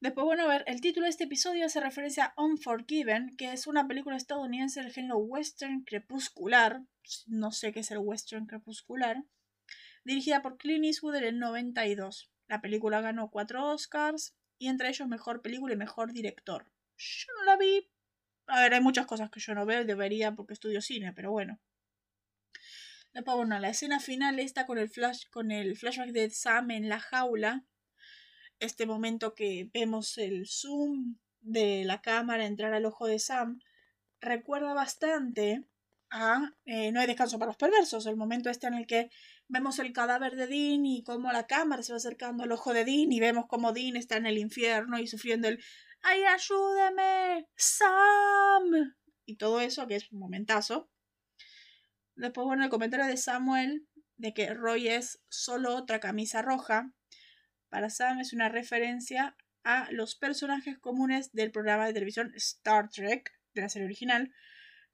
Después, 0.00 0.24
bueno, 0.24 0.44
a 0.44 0.46
ver, 0.46 0.64
el 0.68 0.80
título 0.80 1.04
de 1.04 1.10
este 1.10 1.24
episodio 1.24 1.66
hace 1.66 1.80
referencia 1.80 2.26
a 2.26 2.42
Unforgiven, 2.42 3.36
que 3.36 3.52
es 3.52 3.66
una 3.66 3.88
película 3.88 4.16
estadounidense 4.16 4.80
del 4.80 4.92
género 4.92 5.18
western 5.18 5.82
crepuscular. 5.82 6.82
No 7.26 7.50
sé 7.50 7.72
qué 7.72 7.80
es 7.80 7.90
el 7.90 7.98
western 7.98 8.46
crepuscular. 8.46 9.24
Dirigida 10.04 10.40
por 10.40 10.56
Clint 10.56 10.84
Eastwood 10.84 11.16
en 11.16 11.24
el 11.24 11.38
92. 11.40 12.30
La 12.46 12.60
película 12.60 13.00
ganó 13.00 13.28
cuatro 13.28 13.72
Oscars 13.72 14.36
y 14.56 14.68
entre 14.68 14.88
ellos 14.88 15.08
mejor 15.08 15.42
película 15.42 15.74
y 15.74 15.76
mejor 15.76 16.12
director. 16.12 16.70
Yo 16.96 17.26
no 17.38 17.44
la 17.44 17.56
vi. 17.56 17.90
A 18.46 18.60
ver, 18.60 18.74
hay 18.74 18.80
muchas 18.80 19.06
cosas 19.06 19.30
que 19.30 19.40
yo 19.40 19.54
no 19.54 19.66
veo 19.66 19.84
debería 19.84 20.32
porque 20.32 20.52
estudio 20.52 20.80
cine, 20.80 21.12
pero 21.12 21.32
bueno. 21.32 21.58
Después, 23.12 23.36
bueno, 23.36 23.58
la 23.58 23.70
escena 23.70 23.98
final 23.98 24.38
está 24.38 24.64
con 24.64 24.78
el, 24.78 24.88
flash, 24.88 25.24
con 25.30 25.50
el 25.50 25.76
flashback 25.76 26.12
de 26.12 26.30
Sam 26.30 26.70
en 26.70 26.88
la 26.88 27.00
jaula 27.00 27.64
este 28.60 28.86
momento 28.86 29.34
que 29.34 29.70
vemos 29.72 30.18
el 30.18 30.46
zoom 30.46 31.16
de 31.40 31.84
la 31.84 32.00
cámara 32.00 32.46
entrar 32.46 32.74
al 32.74 32.86
ojo 32.86 33.06
de 33.06 33.18
Sam 33.18 33.60
recuerda 34.20 34.74
bastante 34.74 35.64
a 36.10 36.54
eh, 36.64 36.90
No 36.90 37.00
hay 37.00 37.06
descanso 37.06 37.38
para 37.38 37.50
los 37.50 37.56
perversos, 37.56 38.06
el 38.06 38.16
momento 38.16 38.48
este 38.48 38.66
en 38.66 38.74
el 38.74 38.86
que 38.86 39.10
vemos 39.46 39.78
el 39.78 39.92
cadáver 39.92 40.36
de 40.36 40.46
Dean 40.46 40.86
y 40.86 41.02
cómo 41.04 41.30
la 41.32 41.46
cámara 41.46 41.82
se 41.82 41.92
va 41.92 41.98
acercando 41.98 42.44
al 42.44 42.52
ojo 42.52 42.72
de 42.72 42.84
Dean 42.84 43.12
y 43.12 43.20
vemos 43.20 43.46
cómo 43.46 43.72
Dean 43.72 43.96
está 43.96 44.16
en 44.16 44.26
el 44.26 44.38
infierno 44.38 44.98
y 44.98 45.06
sufriendo 45.06 45.48
el 45.48 45.62
¡Ay, 46.02 46.24
ayúdeme! 46.24 47.48
¡Sam! 47.56 48.94
Y 49.26 49.36
todo 49.36 49.60
eso, 49.60 49.86
que 49.86 49.96
es 49.96 50.10
un 50.12 50.20
momentazo. 50.20 50.88
Después, 52.14 52.46
bueno, 52.46 52.64
el 52.64 52.70
comentario 52.70 53.06
de 53.06 53.16
Samuel 53.16 53.86
de 54.16 54.32
que 54.32 54.54
Roy 54.54 54.88
es 54.88 55.20
solo 55.28 55.76
otra 55.76 56.00
camisa 56.00 56.42
roja 56.42 56.92
para 57.68 57.90
Sam 57.90 58.20
es 58.20 58.32
una 58.32 58.48
referencia 58.48 59.36
a 59.64 59.88
los 59.92 60.14
personajes 60.14 60.78
comunes 60.78 61.32
del 61.32 61.50
programa 61.50 61.86
de 61.86 61.92
televisión 61.92 62.32
Star 62.36 62.88
Trek, 62.88 63.32
de 63.54 63.60
la 63.60 63.68
serie 63.68 63.86
original, 63.86 64.32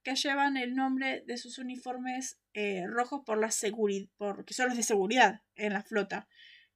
que 0.02 0.16
llevan 0.16 0.56
el 0.56 0.74
nombre 0.74 1.22
de 1.26 1.36
sus 1.38 1.58
uniformes 1.58 2.40
eh, 2.52 2.84
rojos 2.86 3.22
por 3.24 3.38
la 3.38 3.50
seguridad, 3.50 4.08
porque 4.16 4.54
son 4.54 4.68
los 4.68 4.76
de 4.76 4.82
seguridad 4.82 5.42
en 5.54 5.72
la 5.72 5.82
flota, 5.82 6.28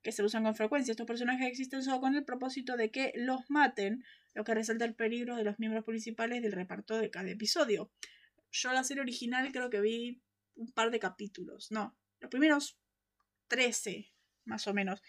que 0.02 0.12
se 0.12 0.22
usan 0.22 0.44
con 0.44 0.54
frecuencia. 0.54 0.92
Estos 0.92 1.06
personajes 1.06 1.46
existen 1.46 1.82
solo 1.82 2.00
con 2.00 2.14
el 2.14 2.24
propósito 2.24 2.76
de 2.76 2.90
que 2.90 3.12
los 3.16 3.40
maten, 3.50 4.04
lo 4.32 4.44
que 4.44 4.54
resalta 4.54 4.84
el 4.84 4.94
peligro 4.94 5.36
de 5.36 5.44
los 5.44 5.58
miembros 5.58 5.84
principales 5.84 6.42
del 6.42 6.52
reparto 6.52 6.96
de 6.98 7.10
cada 7.10 7.28
episodio. 7.30 7.92
Yo 8.50 8.72
la 8.72 8.84
serie 8.84 9.02
original 9.02 9.50
creo 9.52 9.68
que 9.68 9.80
vi 9.80 10.22
un 10.54 10.72
par 10.72 10.90
de 10.90 10.98
capítulos, 10.98 11.70
no, 11.70 11.96
los 12.20 12.30
primeros 12.30 12.78
13 13.48 14.12
más 14.48 14.66
o 14.66 14.74
menos. 14.74 15.02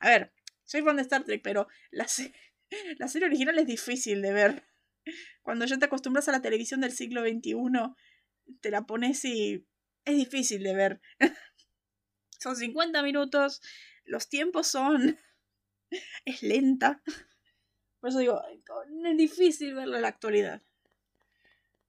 A 0.00 0.10
ver, 0.10 0.32
soy 0.64 0.82
fan 0.82 0.96
de 0.96 1.02
Star 1.02 1.24
Trek, 1.24 1.40
pero 1.42 1.68
la, 1.90 2.06
la 2.98 3.08
serie 3.08 3.26
original 3.26 3.58
es 3.58 3.66
difícil 3.66 4.20
de 4.22 4.32
ver. 4.32 4.64
Cuando 5.42 5.64
ya 5.64 5.78
te 5.78 5.86
acostumbras 5.86 6.28
a 6.28 6.32
la 6.32 6.42
televisión 6.42 6.80
del 6.80 6.92
siglo 6.92 7.22
XXI, 7.22 7.54
te 8.60 8.70
la 8.70 8.82
pones 8.82 9.24
y 9.24 9.66
es 10.04 10.16
difícil 10.16 10.62
de 10.62 10.74
ver. 10.74 11.00
son 12.38 12.56
50 12.56 13.02
minutos, 13.02 13.62
los 14.04 14.28
tiempos 14.28 14.66
son... 14.66 15.18
es 16.24 16.42
lenta. 16.42 17.02
Por 18.00 18.10
eso 18.10 18.18
digo, 18.18 18.42
es 18.46 19.16
difícil 19.16 19.74
verlo 19.74 19.96
en 19.96 20.02
la 20.02 20.08
actualidad. 20.08 20.62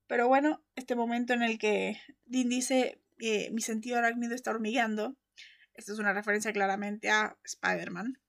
Pero 0.08 0.28
bueno, 0.28 0.64
este 0.76 0.96
momento 0.96 1.34
en 1.34 1.44
el 1.44 1.58
que 1.58 2.02
Dean 2.26 2.50
dice 2.50 3.02
eh, 3.20 3.50
mi 3.52 3.62
sentido 3.62 3.98
arácnido 3.98 4.34
está 4.34 4.52
hormigueando 4.52 5.16
esta 5.82 5.94
es 5.94 6.00
una 6.00 6.14
referencia 6.14 6.54
claramente 6.54 7.10
a 7.10 7.38
Spider-Man. 7.44 8.22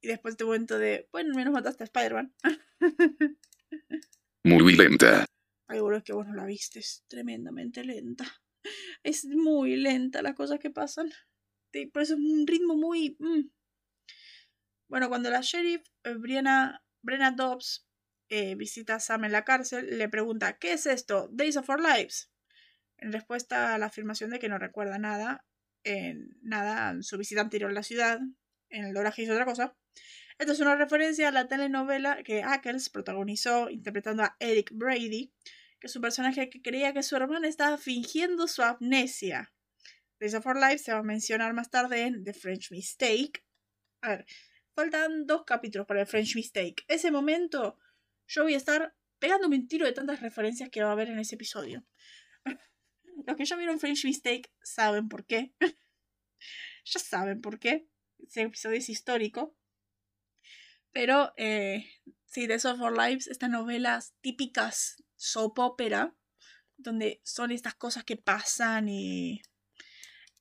Y 0.00 0.08
después 0.08 0.38
de 0.38 0.46
momento 0.46 0.78
de, 0.78 1.08
bueno, 1.12 1.34
menos 1.34 1.52
mataste 1.52 1.84
a 1.84 1.86
Spider-Man. 1.86 2.34
Muy 4.44 4.74
lenta. 4.74 5.26
Es 5.68 6.02
que 6.02 6.12
vos 6.14 6.26
no 6.26 6.34
la 6.34 6.46
viste, 6.46 6.78
es 6.78 7.04
tremendamente 7.06 7.84
lenta. 7.84 8.24
Es 9.02 9.24
muy 9.24 9.76
lenta 9.76 10.20
las 10.20 10.34
cosas 10.34 10.58
que 10.58 10.70
pasan. 10.70 11.10
Por 11.92 12.02
eso 12.02 12.14
es 12.14 12.20
un 12.20 12.46
ritmo 12.46 12.76
muy... 12.76 13.16
Mm. 13.18 13.50
Bueno, 14.88 15.08
cuando 15.08 15.30
la 15.30 15.40
sheriff 15.40 15.82
eh, 16.04 16.14
Brianna, 16.14 16.82
Brenna 17.02 17.30
Dobbs 17.30 17.86
eh, 18.28 18.56
visita 18.56 18.96
a 18.96 19.00
Sam 19.00 19.24
en 19.24 19.32
la 19.32 19.44
cárcel, 19.44 19.98
le 19.98 20.08
pregunta, 20.08 20.58
¿qué 20.58 20.72
es 20.72 20.86
esto? 20.86 21.28
Days 21.30 21.56
of 21.56 21.68
Our 21.68 21.80
Lives. 21.80 22.30
En 22.98 23.12
respuesta 23.12 23.74
a 23.74 23.78
la 23.78 23.86
afirmación 23.86 24.30
de 24.30 24.38
que 24.38 24.48
no 24.48 24.58
recuerda 24.58 24.98
nada, 24.98 25.46
en 25.84 26.38
nada, 26.42 26.96
su 27.02 27.16
visita 27.18 27.40
anterior 27.40 27.70
a 27.70 27.74
la 27.74 27.82
ciudad, 27.82 28.20
en 28.68 28.84
el 28.84 28.94
doblaje 28.94 29.22
hizo 29.22 29.32
otra 29.32 29.44
cosa. 29.44 29.76
Esto 30.38 30.52
es 30.52 30.60
una 30.60 30.76
referencia 30.76 31.28
a 31.28 31.32
la 31.32 31.48
telenovela 31.48 32.22
que 32.22 32.42
Ackles 32.42 32.88
protagonizó 32.88 33.68
interpretando 33.68 34.22
a 34.22 34.36
Eric 34.38 34.70
Brady, 34.72 35.32
que 35.78 35.86
es 35.86 35.96
un 35.96 36.02
personaje 36.02 36.48
que 36.48 36.62
creía 36.62 36.92
que 36.92 37.02
su 37.02 37.16
hermana 37.16 37.48
estaba 37.48 37.76
fingiendo 37.76 38.46
su 38.46 38.62
amnesia. 38.62 39.52
Days 40.18 40.34
of 40.34 40.46
Our 40.46 40.56
Life 40.56 40.78
se 40.78 40.92
va 40.92 40.98
a 40.98 41.02
mencionar 41.02 41.52
más 41.54 41.70
tarde 41.70 42.02
en 42.02 42.24
The 42.24 42.34
French 42.34 42.70
Mistake. 42.70 43.44
A 44.02 44.10
ver, 44.10 44.26
faltan 44.74 45.26
dos 45.26 45.44
capítulos 45.44 45.86
para 45.86 46.02
el 46.02 46.06
French 46.06 46.36
Mistake. 46.36 46.84
Ese 46.88 47.10
momento 47.10 47.78
yo 48.26 48.44
voy 48.44 48.54
a 48.54 48.58
estar 48.58 48.94
pegándome 49.18 49.56
un 49.56 49.68
tiro 49.68 49.86
de 49.86 49.92
tantas 49.92 50.20
referencias 50.20 50.70
que 50.70 50.82
va 50.82 50.90
a 50.90 50.92
haber 50.92 51.08
en 51.08 51.18
ese 51.18 51.34
episodio. 51.34 51.84
Los 53.26 53.36
que 53.36 53.44
ya 53.44 53.56
vieron 53.56 53.80
French 53.80 54.04
Mistake 54.04 54.52
saben 54.62 55.08
por 55.08 55.26
qué. 55.26 55.52
ya 56.84 57.00
saben 57.00 57.40
por 57.40 57.58
qué. 57.58 57.86
Ese 58.18 58.42
episodio 58.42 58.78
es 58.78 58.88
histórico. 58.88 59.56
Pero, 60.92 61.32
eh, 61.36 61.86
sí, 62.26 62.46
The 62.46 62.58
Soft 62.58 62.78
for 62.78 62.96
Lives, 62.96 63.28
estas 63.28 63.50
novelas 63.50 64.14
típicas 64.20 65.02
soap 65.16 65.58
opera, 65.58 66.14
donde 66.76 67.20
son 67.24 67.52
estas 67.52 67.74
cosas 67.74 68.04
que 68.04 68.16
pasan 68.16 68.88
y. 68.88 69.42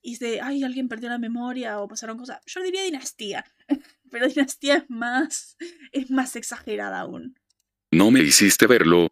Y 0.01 0.17
de, 0.17 0.39
ay, 0.39 0.63
alguien 0.63 0.87
perdió 0.87 1.09
la 1.09 1.17
memoria 1.17 1.81
o 1.81 1.87
pasaron 1.87 2.17
cosas. 2.17 2.39
Yo 2.45 2.61
diría 2.61 2.83
dinastía. 2.83 3.45
Pero 4.11 4.27
dinastía 4.27 4.77
es 4.77 4.89
más. 4.89 5.57
Es 5.91 6.09
más 6.09 6.35
exagerada 6.37 7.01
aún. 7.01 7.37
No 7.91 8.09
me 8.09 8.21
hiciste 8.21 8.65
verlo. 8.65 9.09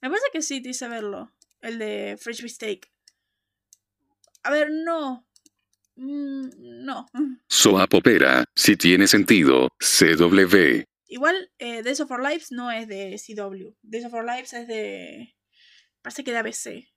Me 0.00 0.08
parece 0.08 0.26
que 0.32 0.42
sí 0.42 0.62
te 0.62 0.70
hice 0.70 0.86
verlo. 0.86 1.34
El 1.60 1.78
de 1.78 2.16
French 2.20 2.42
Mistake. 2.44 2.92
A 4.42 4.50
ver, 4.50 4.70
no. 4.70 5.26
Mm, 5.96 6.50
no. 6.84 7.06
Soap 7.48 7.94
opera, 7.94 8.44
si 8.54 8.76
tiene 8.76 9.06
sentido, 9.06 9.68
CW. 9.78 10.84
Igual, 11.08 11.50
eh, 11.58 11.82
Days 11.82 12.00
of 12.00 12.10
Our 12.10 12.22
Lives 12.22 12.52
no 12.52 12.70
es 12.70 12.86
de 12.86 13.18
CW. 13.18 13.74
Days 13.82 14.04
of 14.04 14.14
Our 14.14 14.24
Lives 14.24 14.52
es 14.52 14.68
de. 14.68 15.34
Parece 16.02 16.22
que 16.22 16.32
de 16.32 16.38
ABC. 16.38 16.88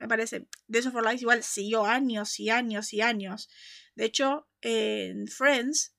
Me 0.00 0.08
parece. 0.08 0.48
Days 0.66 0.86
of 0.86 0.94
Our 0.94 1.04
Lives 1.04 1.22
igual 1.22 1.42
siguió 1.42 1.84
años 1.84 2.40
y 2.40 2.50
años 2.50 2.92
y 2.92 3.02
años 3.02 3.48
De 3.94 4.06
hecho, 4.06 4.48
en 4.62 5.28
Friends, 5.28 5.94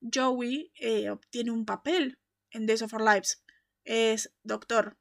Joey 0.00 0.72
eh, 0.76 1.10
obtiene 1.10 1.50
un 1.50 1.66
papel 1.66 2.18
en 2.50 2.66
Days 2.66 2.82
of 2.82 2.94
Our 2.94 3.02
Lives. 3.02 3.44
Es 3.84 4.32
doctor. 4.42 4.98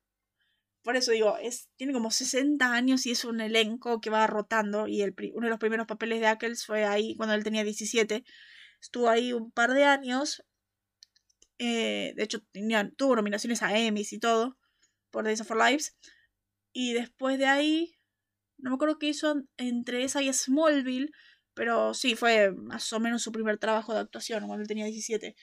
Por 0.84 0.96
eso 0.96 1.12
digo, 1.12 1.38
es, 1.38 1.70
tiene 1.76 1.94
como 1.94 2.10
60 2.12 2.74
años 2.74 3.06
y 3.06 3.12
es 3.12 3.24
un 3.26 3.40
elenco 3.40 4.02
que 4.02 4.10
va 4.10 4.26
rotando. 4.28 4.88
Y 4.88 5.02
el, 5.02 5.14
uno 5.34 5.46
de 5.46 5.52
los 5.52 5.60
primeros 5.60 5.88
papeles 5.88 6.20
de 6.20 6.28
Ackles 6.28 6.66
fue 6.66 6.86
ahí 6.86 7.16
cuando 7.16 7.36
él 7.36 7.44
tenía 7.44 7.64
17. 7.64 8.24
Estuvo 8.82 9.10
ahí 9.10 9.34
un 9.34 9.52
par 9.52 9.74
de 9.74 9.84
años. 9.84 10.44
Eh, 11.60 12.14
de 12.16 12.24
hecho, 12.24 12.42
tenía, 12.52 12.90
tuvo 12.98 13.16
nominaciones 13.16 13.62
a 13.62 13.78
Emmys 13.78 14.14
y 14.14 14.20
todo 14.20 14.58
por 15.12 15.26
Days 15.26 15.42
of 15.42 15.52
Our 15.52 15.58
Lives. 15.58 15.96
Y 16.74 16.94
después 16.94 17.38
de 17.38 17.46
ahí, 17.46 17.96
no 18.58 18.72
me 18.72 18.76
acuerdo 18.76 18.98
qué 18.98 19.10
hizo 19.10 19.44
entre 19.58 20.04
esa 20.04 20.22
y 20.24 20.34
Smallville, 20.34 21.12
pero 21.54 21.94
sí, 21.94 22.16
fue 22.16 22.52
más 22.54 22.92
o 22.94 23.00
menos 23.00 23.22
su 23.22 23.32
primer 23.32 23.58
trabajo 23.58 23.94
de 23.94 24.00
actuación 24.00 24.48
cuando 24.48 24.62
él 24.64 24.68
tenía 24.68 24.86
17. 24.86 25.36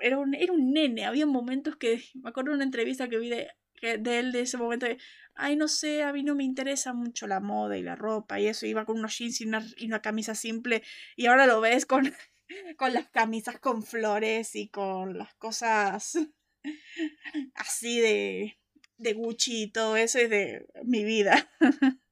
Era 0.00 0.18
un, 0.18 0.34
era 0.34 0.52
un 0.52 0.72
nene, 0.72 1.06
había 1.06 1.26
momentos 1.26 1.76
que, 1.76 2.02
me 2.14 2.30
acuerdo 2.30 2.50
de 2.50 2.56
una 2.56 2.64
entrevista 2.64 3.08
que 3.08 3.18
vi 3.18 3.30
de, 3.30 3.48
de 3.80 4.18
él 4.18 4.32
de 4.32 4.40
ese 4.42 4.56
momento 4.56 4.86
de, 4.86 4.98
ay, 5.34 5.56
no 5.56 5.68
sé, 5.68 6.02
a 6.02 6.12
mí 6.12 6.22
no 6.22 6.34
me 6.34 6.44
interesa 6.44 6.92
mucho 6.92 7.26
la 7.26 7.40
moda 7.40 7.78
y 7.78 7.82
la 7.82 7.96
ropa 7.96 8.40
y 8.40 8.46
eso, 8.46 8.66
iba 8.66 8.84
con 8.84 8.98
unos 8.98 9.16
jeans 9.16 9.40
y 9.40 9.46
una, 9.46 9.64
y 9.76 9.86
una 9.86 10.02
camisa 10.02 10.34
simple 10.34 10.82
y 11.16 11.26
ahora 11.26 11.46
lo 11.46 11.60
ves 11.60 11.86
con, 11.86 12.12
con 12.76 12.92
las 12.92 13.08
camisas 13.08 13.58
con 13.60 13.82
flores 13.82 14.54
y 14.56 14.68
con 14.68 15.16
las 15.18 15.34
cosas 15.34 16.18
así 17.54 18.00
de, 18.00 18.58
de 18.98 19.12
Gucci 19.14 19.62
y 19.62 19.70
todo 19.70 19.96
eso 19.96 20.18
es 20.18 20.30
de 20.30 20.66
mi 20.84 21.04
vida. 21.04 21.48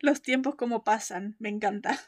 Los 0.00 0.22
tiempos 0.22 0.54
como 0.56 0.82
pasan, 0.82 1.36
me 1.38 1.50
encanta. 1.50 2.00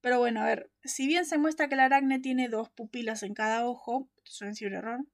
Pero 0.00 0.18
bueno, 0.18 0.40
a 0.42 0.46
ver, 0.46 0.70
si 0.84 1.06
bien 1.06 1.26
se 1.26 1.38
muestra 1.38 1.68
que 1.68 1.74
el 1.74 1.80
aracne 1.80 2.18
tiene 2.18 2.48
dos 2.48 2.70
pupilas 2.70 3.22
en 3.22 3.34
cada 3.34 3.66
ojo, 3.66 4.08
eso 4.24 4.46
es 4.46 4.60
un 4.62 4.74
error, 4.74 5.04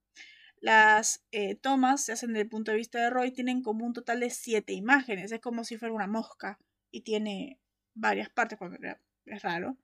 las 0.65 1.23
eh, 1.31 1.57
tomas 1.57 2.03
se 2.03 2.13
hacen 2.13 2.31
desde 2.31 2.45
el 2.45 2.49
punto 2.49 2.71
de 2.71 2.79
vista 2.79 2.99
de 2.99 3.11
Roy, 3.11 3.33
tienen 3.33 3.63
como 3.63 3.85
un 3.85 3.93
total 3.93 4.21
de 4.21 4.31
siete 4.31 4.73
imágenes, 4.73 5.31
es 5.31 5.41
como 5.41 5.63
si 5.63 5.77
fuera 5.77 5.95
una 5.95 6.07
mosca 6.07 6.59
y 6.91 7.03
tiene 7.03 7.61
varias 7.95 8.31
partes, 8.31 8.57
cuando 8.59 8.79
es 9.27 9.43
raro. 9.43 9.77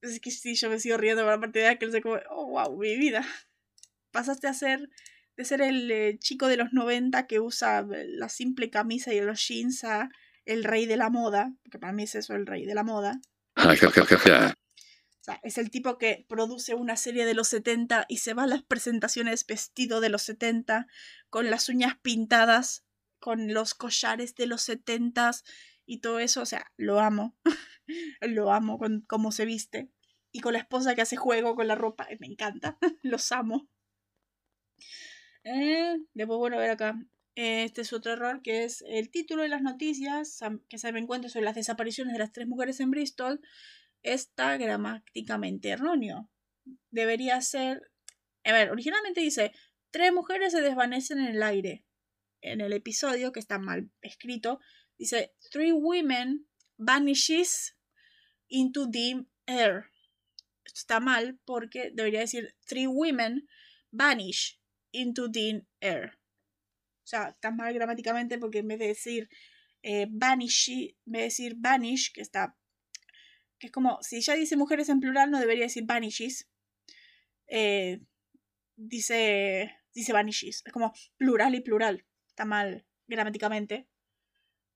Es 0.00 0.20
que 0.20 0.30
sí, 0.30 0.54
yo 0.54 0.70
me 0.70 0.78
sigo 0.78 0.96
riendo 0.96 1.24
por 1.24 1.32
la 1.32 1.40
parte 1.40 1.58
de 1.58 1.66
aquel, 1.66 1.90
como, 2.00 2.18
oh, 2.30 2.50
wow, 2.50 2.78
mi 2.78 2.96
vida. 2.96 3.26
Pasaste 4.12 4.46
a 4.46 4.54
ser 4.54 4.88
de 5.36 5.44
ser 5.44 5.60
el 5.60 5.90
eh, 5.90 6.18
chico 6.20 6.46
de 6.46 6.56
los 6.56 6.72
90 6.72 7.26
que 7.26 7.40
usa 7.40 7.84
la 7.84 8.28
simple 8.28 8.70
camisa 8.70 9.12
y 9.12 9.20
los 9.20 9.44
jeans 9.44 9.82
a 9.82 10.08
el 10.44 10.62
rey 10.62 10.86
de 10.86 10.96
la 10.96 11.10
moda, 11.10 11.52
porque 11.64 11.80
para 11.80 11.92
mí 11.92 12.04
es 12.04 12.14
eso 12.14 12.36
el 12.36 12.46
rey 12.46 12.64
de 12.64 12.76
la 12.76 12.84
moda. 12.84 13.20
es 15.42 15.58
el 15.58 15.70
tipo 15.70 15.98
que 15.98 16.26
produce 16.28 16.74
una 16.74 16.96
serie 16.96 17.26
de 17.26 17.34
los 17.34 17.48
70 17.48 18.06
y 18.08 18.18
se 18.18 18.34
va 18.34 18.44
a 18.44 18.46
las 18.46 18.62
presentaciones 18.62 19.46
vestido 19.46 20.00
de 20.00 20.08
los 20.08 20.22
70, 20.22 20.86
con 21.30 21.50
las 21.50 21.68
uñas 21.68 21.94
pintadas, 22.00 22.84
con 23.18 23.52
los 23.52 23.74
collares 23.74 24.34
de 24.34 24.46
los 24.46 24.62
70 24.62 25.30
y 25.86 26.00
todo 26.00 26.18
eso. 26.18 26.42
O 26.42 26.46
sea, 26.46 26.72
lo 26.76 27.00
amo. 27.00 27.36
lo 28.20 28.52
amo 28.52 28.78
con 28.78 29.02
cómo 29.02 29.32
se 29.32 29.44
viste. 29.44 29.90
Y 30.30 30.40
con 30.40 30.52
la 30.52 30.58
esposa 30.60 30.94
que 30.94 31.02
hace 31.02 31.16
juego 31.16 31.54
con 31.54 31.66
la 31.68 31.74
ropa. 31.74 32.06
Me 32.20 32.26
encanta. 32.26 32.78
Los 33.02 33.32
amo. 33.32 33.68
Eh, 35.42 35.96
después, 36.12 36.38
bueno, 36.38 36.58
ver 36.58 36.70
acá. 36.70 36.98
Este 37.34 37.82
es 37.82 37.92
otro 37.92 38.12
error 38.12 38.42
que 38.42 38.64
es 38.64 38.84
el 38.88 39.10
título 39.10 39.42
de 39.42 39.48
las 39.48 39.62
noticias 39.62 40.40
que 40.68 40.76
se 40.76 40.92
me 40.92 40.98
encuentra 40.98 41.30
sobre 41.30 41.44
las 41.44 41.54
desapariciones 41.54 42.12
de 42.12 42.18
las 42.18 42.32
tres 42.32 42.48
mujeres 42.48 42.80
en 42.80 42.90
Bristol 42.90 43.40
está 44.02 44.56
gramáticamente 44.56 45.70
erróneo. 45.70 46.30
Debería 46.90 47.40
ser. 47.40 47.90
A 48.44 48.52
ver, 48.52 48.70
originalmente 48.70 49.20
dice: 49.20 49.52
Tres 49.90 50.12
mujeres 50.12 50.52
se 50.52 50.60
desvanecen 50.60 51.18
en 51.18 51.26
el 51.26 51.42
aire. 51.42 51.84
En 52.40 52.60
el 52.60 52.72
episodio, 52.72 53.32
que 53.32 53.40
está 53.40 53.58
mal 53.58 53.90
escrito, 54.00 54.60
dice: 54.96 55.34
Three 55.50 55.72
women 55.72 56.46
vanishes 56.76 57.76
into 58.48 58.86
dim 58.86 59.28
air. 59.46 59.90
Esto 60.64 60.78
está 60.78 61.00
mal 61.00 61.38
porque 61.44 61.90
debería 61.92 62.20
decir: 62.20 62.54
Three 62.66 62.86
women 62.86 63.48
vanish 63.90 64.60
into 64.92 65.30
thin 65.30 65.66
air. 65.80 66.18
O 67.04 67.06
sea, 67.08 67.30
está 67.30 67.50
mal 67.50 67.72
gramáticamente 67.72 68.38
porque 68.38 68.58
en 68.58 68.68
vez 68.68 68.78
de 68.78 68.86
decir 68.88 69.28
eh, 69.82 70.02
en 70.02 70.18
vez 70.18 70.94
de 71.04 71.20
decir 71.22 71.54
vanish, 71.56 72.12
que 72.12 72.20
está. 72.20 72.56
Que 73.58 73.66
es 73.66 73.72
como. 73.72 73.98
Si 74.02 74.20
ya 74.20 74.34
dice 74.34 74.56
mujeres 74.56 74.88
en 74.88 75.00
plural, 75.00 75.30
no 75.30 75.40
debería 75.40 75.64
decir 75.64 75.84
vanishes. 75.86 76.48
Eh, 77.46 78.00
dice. 78.76 79.76
dice 79.94 80.12
vanishes. 80.12 80.62
Es 80.64 80.72
como 80.72 80.92
plural 81.16 81.54
y 81.54 81.60
plural. 81.60 82.06
Está 82.28 82.44
mal 82.44 82.86
gramáticamente. 83.06 83.88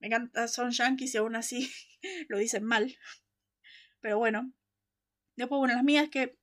Me 0.00 0.08
encanta, 0.08 0.48
son 0.48 0.72
yankees 0.72 1.14
y 1.14 1.18
aún 1.18 1.36
así 1.36 1.70
lo 2.28 2.38
dicen 2.38 2.64
mal. 2.64 2.96
Pero 4.00 4.18
bueno. 4.18 4.52
Después, 5.36 5.58
bueno, 5.58 5.74
las 5.74 5.84
mías 5.84 6.10
que 6.10 6.36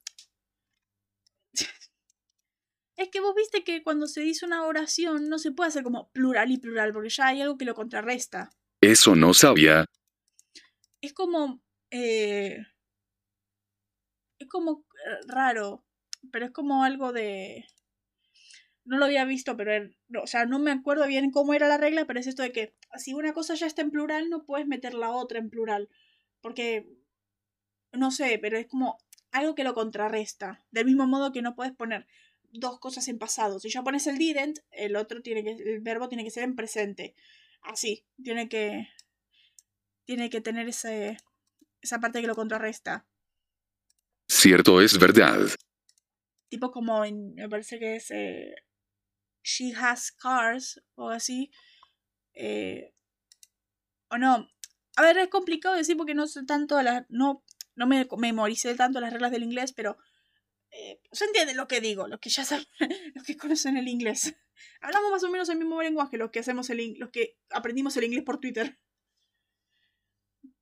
es 2.96 3.10
que 3.10 3.22
vos 3.22 3.36
viste 3.36 3.64
que 3.64 3.84
cuando 3.84 4.08
se 4.08 4.22
dice 4.22 4.46
una 4.46 4.64
oración 4.64 5.30
no 5.30 5.38
se 5.40 5.52
puede 5.52 5.68
hacer 5.68 5.84
como 5.84 6.10
plural 6.12 6.52
y 6.52 6.58
plural, 6.58 6.92
porque 6.92 7.10
ya 7.10 7.28
hay 7.28 7.42
algo 7.42 7.58
que 7.58 7.66
lo 7.66 7.76
contrarresta. 7.76 8.50
Eso 8.82 9.16
no 9.16 9.34
sabía. 9.34 9.86
Es 11.02 11.14
como. 11.14 11.62
Eh, 11.92 12.60
es 14.40 14.48
como 14.48 14.86
eh, 15.06 15.20
raro, 15.28 15.84
pero 16.32 16.46
es 16.46 16.52
como 16.52 16.84
algo 16.84 17.12
de. 17.14 17.66
No 18.86 18.98
lo 18.98 19.06
había 19.06 19.26
visto, 19.26 19.56
pero. 19.58 19.90
o 20.22 20.28
sea, 20.28 20.46
no 20.46 20.60
me 20.60 20.72
acuerdo 20.72 21.08
bien 21.08 21.32
cómo 21.32 21.54
era 21.54 21.68
la 21.68 21.78
regla, 21.78 22.06
pero 22.06 22.20
es 22.20 22.28
esto 22.28 22.44
de 22.44 22.52
que 22.52 22.76
si 22.98 23.14
una 23.14 23.34
cosa 23.34 23.56
ya 23.56 23.68
está 23.68 23.82
en 23.82 23.92
plural, 23.92 24.30
no 24.30 24.46
puedes 24.46 24.68
meter 24.68 24.94
la 24.94 25.12
otra 25.12 25.40
en 25.40 25.50
plural. 25.50 25.90
Porque. 26.42 26.88
No 27.92 28.12
sé, 28.12 28.38
pero 28.40 28.58
es 28.58 28.68
como 28.68 28.98
algo 29.32 29.56
que 29.56 29.64
lo 29.64 29.74
contrarresta. 29.74 30.64
Del 30.72 30.86
mismo 30.86 31.08
modo 31.08 31.32
que 31.32 31.42
no 31.42 31.56
puedes 31.56 31.74
poner 31.74 32.08
dos 32.52 32.80
cosas 32.80 33.08
en 33.08 33.20
pasado. 33.20 33.60
Si 33.60 33.70
ya 33.70 33.84
pones 33.84 34.08
el 34.08 34.18
didn't, 34.18 34.60
el 34.72 34.96
otro 34.96 35.22
tiene 35.22 35.44
que, 35.44 35.52
el 35.52 35.82
verbo 35.82 36.10
tiene 36.10 36.24
que 36.24 36.32
ser 36.32 36.44
en 36.44 36.56
presente. 36.56 37.16
Así, 37.62 38.06
tiene 38.24 38.50
que, 38.50 38.88
tiene 40.06 40.30
que 40.30 40.42
tener 40.42 40.68
ese, 40.68 41.18
esa 41.82 42.00
parte 42.00 42.22
que 42.22 42.28
lo 42.28 42.36
contrarresta. 42.36 43.08
Cierto 44.28 44.82
es 44.82 44.98
verdad. 45.00 45.40
Tipo 46.50 46.72
como 46.72 47.04
en, 47.06 47.34
me 47.36 47.50
parece 47.50 47.80
que 47.80 47.96
es 47.96 48.12
eh, 48.12 48.54
She 49.44 49.74
has 49.76 50.12
cars 50.12 50.82
o 50.96 51.10
así. 51.10 51.52
Eh, 52.34 52.94
o 54.10 54.18
no. 54.18 54.48
A 54.96 55.02
ver, 55.02 55.18
es 55.18 55.30
complicado 55.30 55.76
decir 55.76 55.98
porque 55.98 56.16
no 56.16 56.28
sé 56.28 56.46
tanto 56.46 56.82
las, 56.82 57.06
no, 57.10 57.44
no 57.76 57.88
me 57.88 58.08
memoricé 58.18 58.76
tanto 58.76 59.00
las 59.00 59.14
reglas 59.14 59.32
del 59.32 59.44
inglés, 59.44 59.74
pero 59.74 59.98
eh, 60.72 61.00
se 61.12 61.26
entiende 61.26 61.54
lo 61.54 61.68
que 61.68 61.82
digo, 61.82 62.08
los 62.08 62.20
que 62.20 62.30
ya 62.30 62.44
saben, 62.44 62.66
los 63.16 63.24
que 63.24 63.38
conocen 63.38 63.78
el 63.78 63.88
inglés. 63.88 64.36
Hablamos 64.82 65.12
más 65.12 65.24
o 65.24 65.30
menos 65.30 65.50
el 65.50 65.58
mismo 65.58 65.82
lenguaje, 65.82 66.18
los 66.18 66.32
que 66.32 66.40
hacemos 66.40 66.70
el 66.70 66.96
los 67.00 67.10
que 67.12 67.38
aprendimos 67.50 67.96
el 67.98 68.04
inglés 68.04 68.24
por 68.24 68.40
Twitter. 68.40 68.80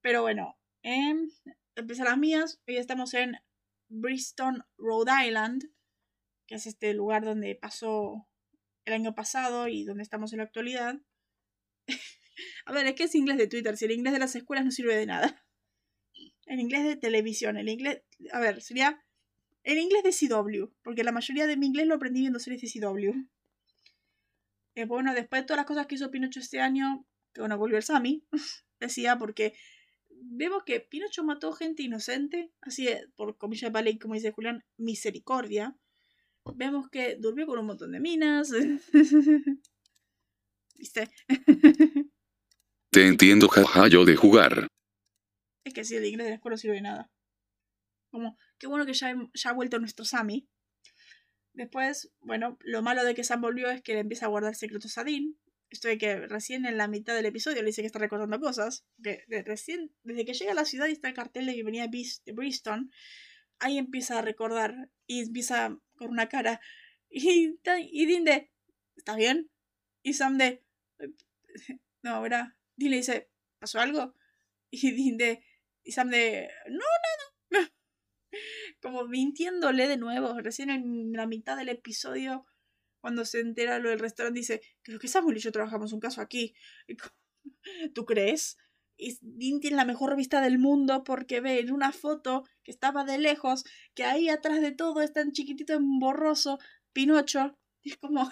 Pero 0.02 0.22
bueno, 0.22 0.57
eh, 0.84 1.14
empecé 1.76 2.04
las 2.04 2.18
mías. 2.18 2.62
Hoy 2.68 2.78
estamos 2.78 3.14
en 3.14 3.38
Bristol, 3.90 4.66
Rhode 4.78 5.28
Island, 5.28 5.64
que 6.48 6.56
es 6.56 6.66
este 6.68 6.94
lugar 6.94 7.24
donde 7.24 7.56
pasó 7.56 8.28
el 8.86 8.94
año 8.94 9.14
pasado 9.16 9.68
y 9.68 9.84
donde 9.84 10.04
estamos 10.04 10.34
en 10.34 10.38
la 10.38 10.46
actualidad. 10.46 11.00
A 12.66 12.72
ver, 12.72 12.88
es 12.88 12.96
que 12.96 13.04
es 13.04 13.16
inglés 13.16 13.38
de 13.38 13.48
Twitter, 13.48 13.76
si 13.78 13.86
el 13.86 13.92
inglés 13.92 14.14
de 14.14 14.20
las 14.20 14.36
escuelas 14.36 14.66
no 14.66 14.72
sirve 14.72 14.96
de 14.96 15.06
nada. 15.06 15.44
El 16.46 16.60
inglés 16.60 16.84
de 16.86 16.96
televisión, 16.96 17.58
el 17.58 17.68
inglés, 17.68 18.04
a 18.32 18.40
ver, 18.40 18.62
sería 18.62 19.04
el 19.64 19.80
inglés 19.80 20.04
de 20.04 20.12
CW, 20.12 20.72
porque 20.82 21.04
la 21.04 21.12
mayoría 21.12 21.46
de 21.46 21.58
mi 21.58 21.66
inglés 21.66 21.88
lo 21.88 21.96
aprendí 21.96 22.22
viendo 22.22 22.40
series 22.40 22.62
de 22.62 22.80
CW. 22.80 23.28
Eh, 24.76 24.86
bueno, 24.86 25.14
después 25.14 25.42
de 25.42 25.46
todas 25.46 25.58
las 25.58 25.66
cosas 25.66 25.88
que 25.88 25.96
hizo 25.96 26.10
Pinocho 26.10 26.40
este 26.40 26.62
año, 26.62 27.06
que 27.34 27.42
bueno, 27.42 27.58
volvió 27.58 27.78
el 27.78 27.84
Sami, 27.84 28.26
decía, 28.80 29.18
porque 29.18 29.56
vemos 30.22 30.64
que 30.66 30.80
Pinocho 30.80 31.24
mató 31.24 31.52
gente 31.54 31.84
inocente, 31.84 32.52
así 32.62 32.88
por 33.16 33.38
comillas 33.38 33.72
de 33.72 33.84
ley, 33.84 33.98
como 33.98 34.14
dice 34.14 34.32
Julián, 34.32 34.64
misericordia. 34.78 35.78
Vemos 36.56 36.90
que 36.90 37.18
durmió 37.20 37.46
con 37.46 37.60
un 37.60 37.66
montón 37.66 37.92
de 37.92 38.00
minas. 38.00 38.52
¿Viste? 40.76 41.10
Te 42.92 43.08
entiendo, 43.08 43.48
jaja, 43.50 43.88
yo 43.88 44.06
de 44.06 44.16
jugar. 44.16 44.68
Es 45.66 45.74
que 45.74 45.84
si 45.84 45.96
el 45.96 46.06
inglés 46.06 46.26
de 46.26 46.32
la 46.32 46.36
escuela 46.36 46.54
no 46.54 46.58
sirve 46.58 46.76
de 46.76 46.82
nada. 46.82 47.12
Como, 48.10 48.38
qué 48.58 48.68
bueno 48.68 48.86
que 48.86 48.94
ya, 48.94 49.14
ya 49.34 49.50
ha 49.50 49.54
vuelto 49.54 49.80
nuestro 49.80 50.06
Sammy. 50.06 50.48
Después, 51.54 52.14
bueno, 52.22 52.58
lo 52.62 52.82
malo 52.84 53.04
de 53.04 53.16
que 53.16 53.24
Sam 53.24 53.42
volvió 53.42 53.70
es 53.70 53.82
que 53.82 53.94
le 53.94 54.00
empieza 54.00 54.28
a 54.28 54.30
guardar 54.30 54.56
secretos 54.56 54.98
a 54.98 55.04
Dean. 55.04 55.36
Esto 55.70 55.90
de 55.90 55.98
que 55.98 56.28
recién 56.28 56.66
en 56.66 56.78
la 56.78 56.88
mitad 56.88 57.14
del 57.14 57.26
episodio 57.26 57.62
le 57.62 57.68
dice 57.68 57.82
que 57.82 57.88
está 57.88 58.00
recordando 58.00 58.40
cosas. 58.40 58.86
Que 59.04 59.24
recién, 59.46 59.92
desde 60.04 60.26
que 60.26 60.34
llega 60.34 60.52
a 60.52 60.56
la 60.56 60.66
ciudad 60.66 60.88
y 60.88 60.94
está 60.94 61.10
el 61.10 61.14
cartel 61.14 61.46
de 61.46 61.62
venía 61.64 61.88
de 61.88 62.32
Bristol, 62.34 62.90
ahí 63.60 63.78
empieza 63.78 64.20
a 64.20 64.22
recordar 64.22 64.90
y 65.06 65.22
empieza 65.22 65.78
con 65.98 66.12
una 66.12 66.30
cara. 66.30 66.62
Y, 67.10 67.60
y 67.92 68.06
Dean 68.06 68.24
de, 68.24 68.52
¿estás 68.96 69.18
bien? 69.18 69.50
Y 70.04 70.14
Sam 70.14 70.38
de, 70.38 70.64
no, 72.04 72.12
ahora. 72.12 72.56
Dean 72.76 72.92
le 72.92 72.98
dice, 72.98 73.30
¿pasó 73.60 73.80
algo? 73.80 74.14
Y 74.70 74.92
Dean 74.92 75.18
de, 75.18 75.44
y 75.84 75.92
Sam 75.92 76.10
de, 76.10 76.50
no, 76.70 76.86
nada. 77.52 77.72
Como 78.82 79.06
mintiéndole 79.06 79.88
de 79.88 79.98
nuevo. 79.98 80.40
Recién 80.40 80.70
en 80.70 81.12
la 81.14 81.28
mitad 81.28 81.58
del 81.58 81.70
episodio 81.70 82.46
cuando 83.08 83.24
se 83.24 83.40
entera 83.40 83.80
lo 83.80 83.90
del 83.90 84.00
restaurante, 84.00 84.42
dice, 84.42 84.62
creo 84.82 85.00
que 85.00 85.08
Samuel 85.08 85.38
y 85.38 85.40
yo 85.40 85.54
trabajamos 85.54 85.94
un 85.94 86.02
caso 86.02 86.20
aquí. 86.20 86.54
¿Tú 87.96 88.04
crees? 88.04 88.58
Y 88.98 89.18
Dean 89.22 89.62
tiene 89.62 89.78
la 89.78 89.86
mejor 89.86 90.18
vista 90.18 90.42
del 90.42 90.60
mundo 90.60 91.06
porque 91.06 91.40
ve 91.40 91.62
en 91.62 91.72
una 91.72 91.94
foto 91.94 92.44
que 92.64 92.72
estaba 92.72 93.06
de 93.06 93.18
lejos 93.18 93.64
que 93.96 94.04
ahí 94.04 94.28
atrás 94.28 94.60
de 94.60 94.74
todo 94.74 95.02
está 95.02 95.22
en 95.22 95.32
chiquitito, 95.32 95.72
en 95.74 96.00
borroso, 96.00 96.60
Pinocho. 96.92 97.58
Y 97.82 97.92
es 97.92 97.98
como, 97.98 98.30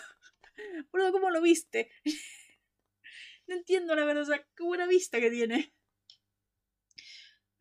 ¿cómo 0.91 1.29
lo 1.29 1.41
viste? 1.41 1.89
no 3.47 3.55
entiendo 3.55 3.95
la 3.95 4.03
verdad, 4.03 4.23
o 4.23 4.25
sea, 4.25 4.45
qué 4.57 4.63
buena 4.65 4.87
vista 4.87 5.21
que 5.21 5.31
tiene. 5.31 5.73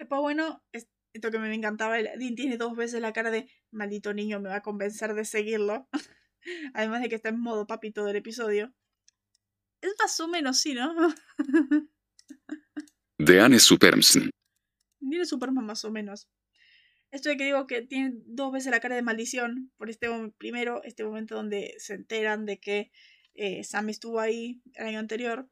Después, 0.01 0.21
bueno, 0.21 0.65
esto 0.73 1.31
que 1.31 1.39
me 1.39 1.55
encantaba, 1.55 1.97
Dean 1.97 2.35
tiene 2.35 2.57
dos 2.57 2.75
veces 2.75 3.01
la 3.01 3.13
cara 3.13 3.31
de, 3.31 3.49
maldito 3.71 4.13
niño, 4.13 4.41
me 4.41 4.49
va 4.49 4.57
a 4.57 4.63
convencer 4.63 5.15
de 5.15 5.25
seguirlo. 5.25 5.89
Además 6.75 7.03
de 7.03 7.09
que 7.09 7.15
está 7.17 7.29
en 7.29 7.41
modo 7.41 7.67
papi 7.67 7.91
todo 7.93 8.09
el 8.09 8.17
episodio. 8.17 8.73
Es 9.81 9.95
más 9.99 10.19
o 10.21 10.29
menos, 10.29 10.59
sí, 10.61 10.75
¿no? 10.75 10.95
de 13.19 13.41
Anne 13.41 13.59
Supermsen. 13.59 14.31
Tiene 14.99 15.27
Superman 15.27 15.67
más 15.67 15.85
o 15.85 15.91
menos. 15.91 16.29
Esto 17.11 17.29
de 17.29 17.37
que 17.37 17.45
digo 17.45 17.67
que 17.67 17.83
tiene 17.83 18.13
dos 18.27 18.53
veces 18.53 18.73
la 18.73 18.81
cara 18.81 18.97
de 18.97 19.03
maldición 19.03 19.71
por 19.77 19.89
este 19.89 20.09
primero, 20.39 20.83
este 20.83 21.05
momento 21.05 21.37
donde 21.37 21.75
se 21.79 21.95
enteran 21.95 22.45
de 22.45 22.59
que 22.59 22.91
eh, 23.35 23.63
Sam 23.63 23.91
estuvo 23.91 24.21
ahí 24.21 24.61
el 24.75 24.87
año 24.87 24.99
anterior. 24.99 25.49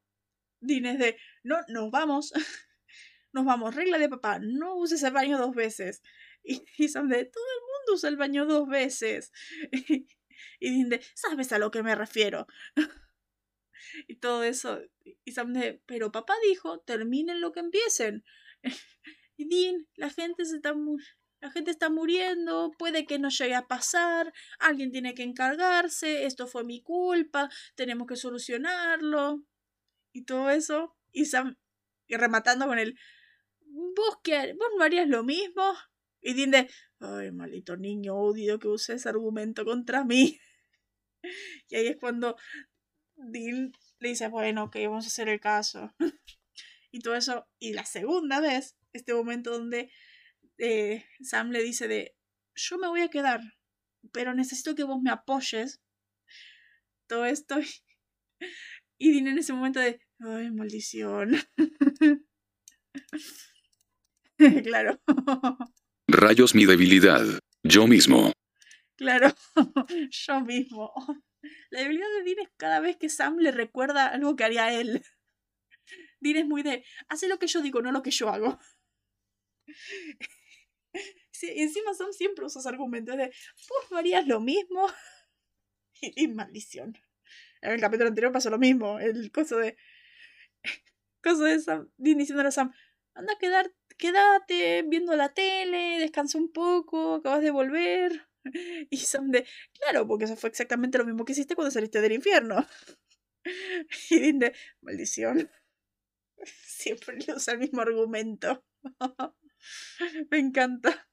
Dean 0.61 0.87
es 0.87 0.99
de, 0.99 1.17
no, 1.43 1.59
nos 1.69 1.91
vamos, 1.91 2.33
nos 3.33 3.45
vamos, 3.45 3.75
regla 3.75 3.99
de 3.99 4.09
papá, 4.09 4.39
no 4.41 4.77
uses 4.77 5.03
el 5.03 5.13
baño 5.13 5.39
dos 5.39 5.55
veces. 5.55 6.03
Y, 6.43 6.65
y 6.79 6.89
Sam 6.89 7.09
de, 7.09 7.25
todo 7.25 7.45
el 7.45 7.61
mundo 7.61 7.95
usa 7.95 8.09
el 8.09 8.17
baño 8.17 8.47
dos 8.47 8.69
veces. 8.69 9.33
Y 10.61 10.85
dice, 10.85 11.01
¿sabes 11.15 11.53
a 11.53 11.59
lo 11.59 11.71
que 11.71 11.83
me 11.83 11.95
refiero? 11.95 12.47
y 14.09 14.17
todo 14.17 14.45
eso. 14.45 14.81
Y 15.25 15.33
Sam 15.33 15.53
de, 15.53 15.83
pero 15.87 16.13
papá 16.13 16.35
dijo, 16.49 16.81
terminen 16.81 17.41
lo 17.41 17.53
que 17.53 17.61
empiecen. 17.61 18.25
y 19.37 19.49
Dean, 19.49 19.89
la 19.97 20.11
gente 20.11 20.45
se 20.45 20.57
está 20.57 20.75
la 21.41 21.51
gente 21.51 21.73
está 21.73 21.91
muriendo, 21.91 22.71
puede 22.79 23.05
que 23.05 23.19
no 23.19 23.29
llegue 23.29 23.57
a 23.57 23.67
pasar, 23.67 24.33
alguien 24.61 24.93
tiene 24.93 25.13
que 25.13 25.25
encargarse, 25.25 26.25
esto 26.25 26.47
fue 26.47 26.63
mi 26.63 26.81
culpa, 26.83 27.51
tenemos 27.75 28.07
que 28.07 28.15
solucionarlo. 28.15 29.43
Y 30.13 30.25
todo 30.25 30.51
eso. 30.51 30.97
Y 31.11 31.25
Sam, 31.25 31.57
y 32.07 32.17
rematando 32.17 32.67
con 32.69 32.79
el, 32.79 32.97
¿vos 33.61 34.19
qué, 34.23 34.55
vos 34.55 34.69
no 34.77 34.85
harías 34.85 35.09
lo 35.09 35.25
mismo? 35.25 35.65
Y 36.23 36.35
de, 36.35 36.71
ay, 37.01 37.33
maldito 37.33 37.77
niño, 37.77 38.15
odio 38.15 38.61
que 38.61 38.69
use 38.69 38.95
ese 38.95 39.09
argumento 39.09 39.65
contra 39.65 40.05
mí. 40.05 40.39
Y 41.69 41.77
ahí 41.77 41.87
es 41.87 41.99
cuando 42.01 42.37
Dean 43.15 43.71
le 44.01 44.09
dice, 44.09 44.27
bueno, 44.27 44.65
ok, 44.65 44.75
vamos 44.87 45.05
a 45.05 45.07
hacer 45.07 45.29
el 45.29 45.39
caso. 45.39 45.95
y 46.91 46.99
todo 46.99 47.15
eso. 47.15 47.47
Y 47.61 47.75
la 47.75 47.85
segunda 47.85 48.41
vez, 48.41 48.77
este 48.93 49.15
momento 49.15 49.53
donde 49.53 49.93
eh, 50.59 51.05
Sam 51.21 51.51
le 51.51 51.63
dice 51.63 51.87
de, 51.87 52.17
yo 52.57 52.77
me 52.77 52.89
voy 52.89 53.03
a 53.03 53.09
quedar, 53.09 53.41
pero 54.13 54.35
necesito 54.35 54.75
que 54.75 54.83
vos 54.83 55.01
me 55.01 55.13
apoyes. 55.13 55.81
Todo 57.07 57.25
esto. 57.25 57.61
Y 58.99 59.13
Dean 59.13 59.29
en 59.29 59.39
ese 59.39 59.53
momento 59.53 59.79
de, 59.79 60.01
ay, 60.19 60.51
maldición. 60.51 61.37
claro. 64.65 65.01
Rayos 66.09 66.55
mi 66.55 66.67
debilidad. 66.67 67.23
Yo 67.63 67.87
mismo. 67.87 68.33
Claro, 68.97 69.33
yo 70.11 70.41
mismo. 70.41 70.93
La 71.71 71.81
debilidad 71.81 72.07
de 72.19 72.25
Dean 72.25 72.47
es 72.47 72.53
cada 72.57 72.81
vez 72.81 72.97
que 72.97 73.09
Sam 73.09 73.39
le 73.39 73.51
recuerda 73.51 74.09
algo 74.09 74.37
que 74.37 74.45
haría 74.45 74.73
él. 74.73 75.03
Dean 76.21 76.37
es 76.37 76.47
muy 76.47 76.63
de, 76.63 76.85
hace 77.09 77.29
lo 77.29 77.39
que 77.39 77.47
yo 77.47 77.63
digo, 77.63 77.83
no 77.83 77.93
lo 77.93 78.03
que 78.03 78.11
yo 78.11 78.29
hago. 78.29 78.59
Sí, 81.31 81.51
encima 81.57 81.95
Sam 81.95 82.13
siempre 82.13 82.45
usa 82.45 82.63
argumentos 82.69 83.17
de, 83.17 83.27
vos 83.27 83.91
no 83.91 83.97
harías 83.97 84.27
lo 84.27 84.41
mismo. 84.41 84.87
Y, 86.01 86.27
maldición. 86.29 86.99
En 87.61 87.73
el 87.73 87.81
capítulo 87.81 88.09
anterior 88.09 88.33
pasó 88.33 88.51
lo 88.51 88.59
mismo. 88.59 88.99
El 88.99 89.31
coso 89.31 89.57
de. 89.57 89.77
Coso 91.23 91.45
de 91.45 91.61
Sam. 91.61 91.89
Dean 91.97 92.19
diciéndole 92.19 92.49
a 92.49 92.53
Sam, 92.53 92.73
anda 93.15 93.35
a 93.35 93.39
quedar, 93.39 93.73
quédate 93.97 94.83
viendo 94.83 95.17
la 95.17 95.33
tele, 95.35 95.99
descansa 95.99 96.39
un 96.39 96.53
poco, 96.53 97.17
acabas 97.17 97.43
de 97.43 97.51
volver. 97.51 98.29
Y 98.91 98.97
Sam 98.99 99.31
de, 99.31 99.47
claro, 99.79 100.07
porque 100.07 100.25
eso 100.25 100.37
fue 100.37 100.51
exactamente 100.51 100.99
lo 100.99 101.05
mismo 101.05 101.25
que 101.25 101.33
hiciste 101.33 101.55
cuando 101.55 101.71
saliste 101.71 102.01
del 102.01 102.13
infierno. 102.13 102.67
Y 104.11 104.19
Dean 104.19 104.53
maldición. 104.81 105.51
Siempre 106.45 107.19
le 107.19 107.35
usa 107.35 107.55
el 107.55 107.61
mismo 107.61 107.81
argumento. 107.81 108.65
Me 110.31 110.39
encanta. 110.39 111.09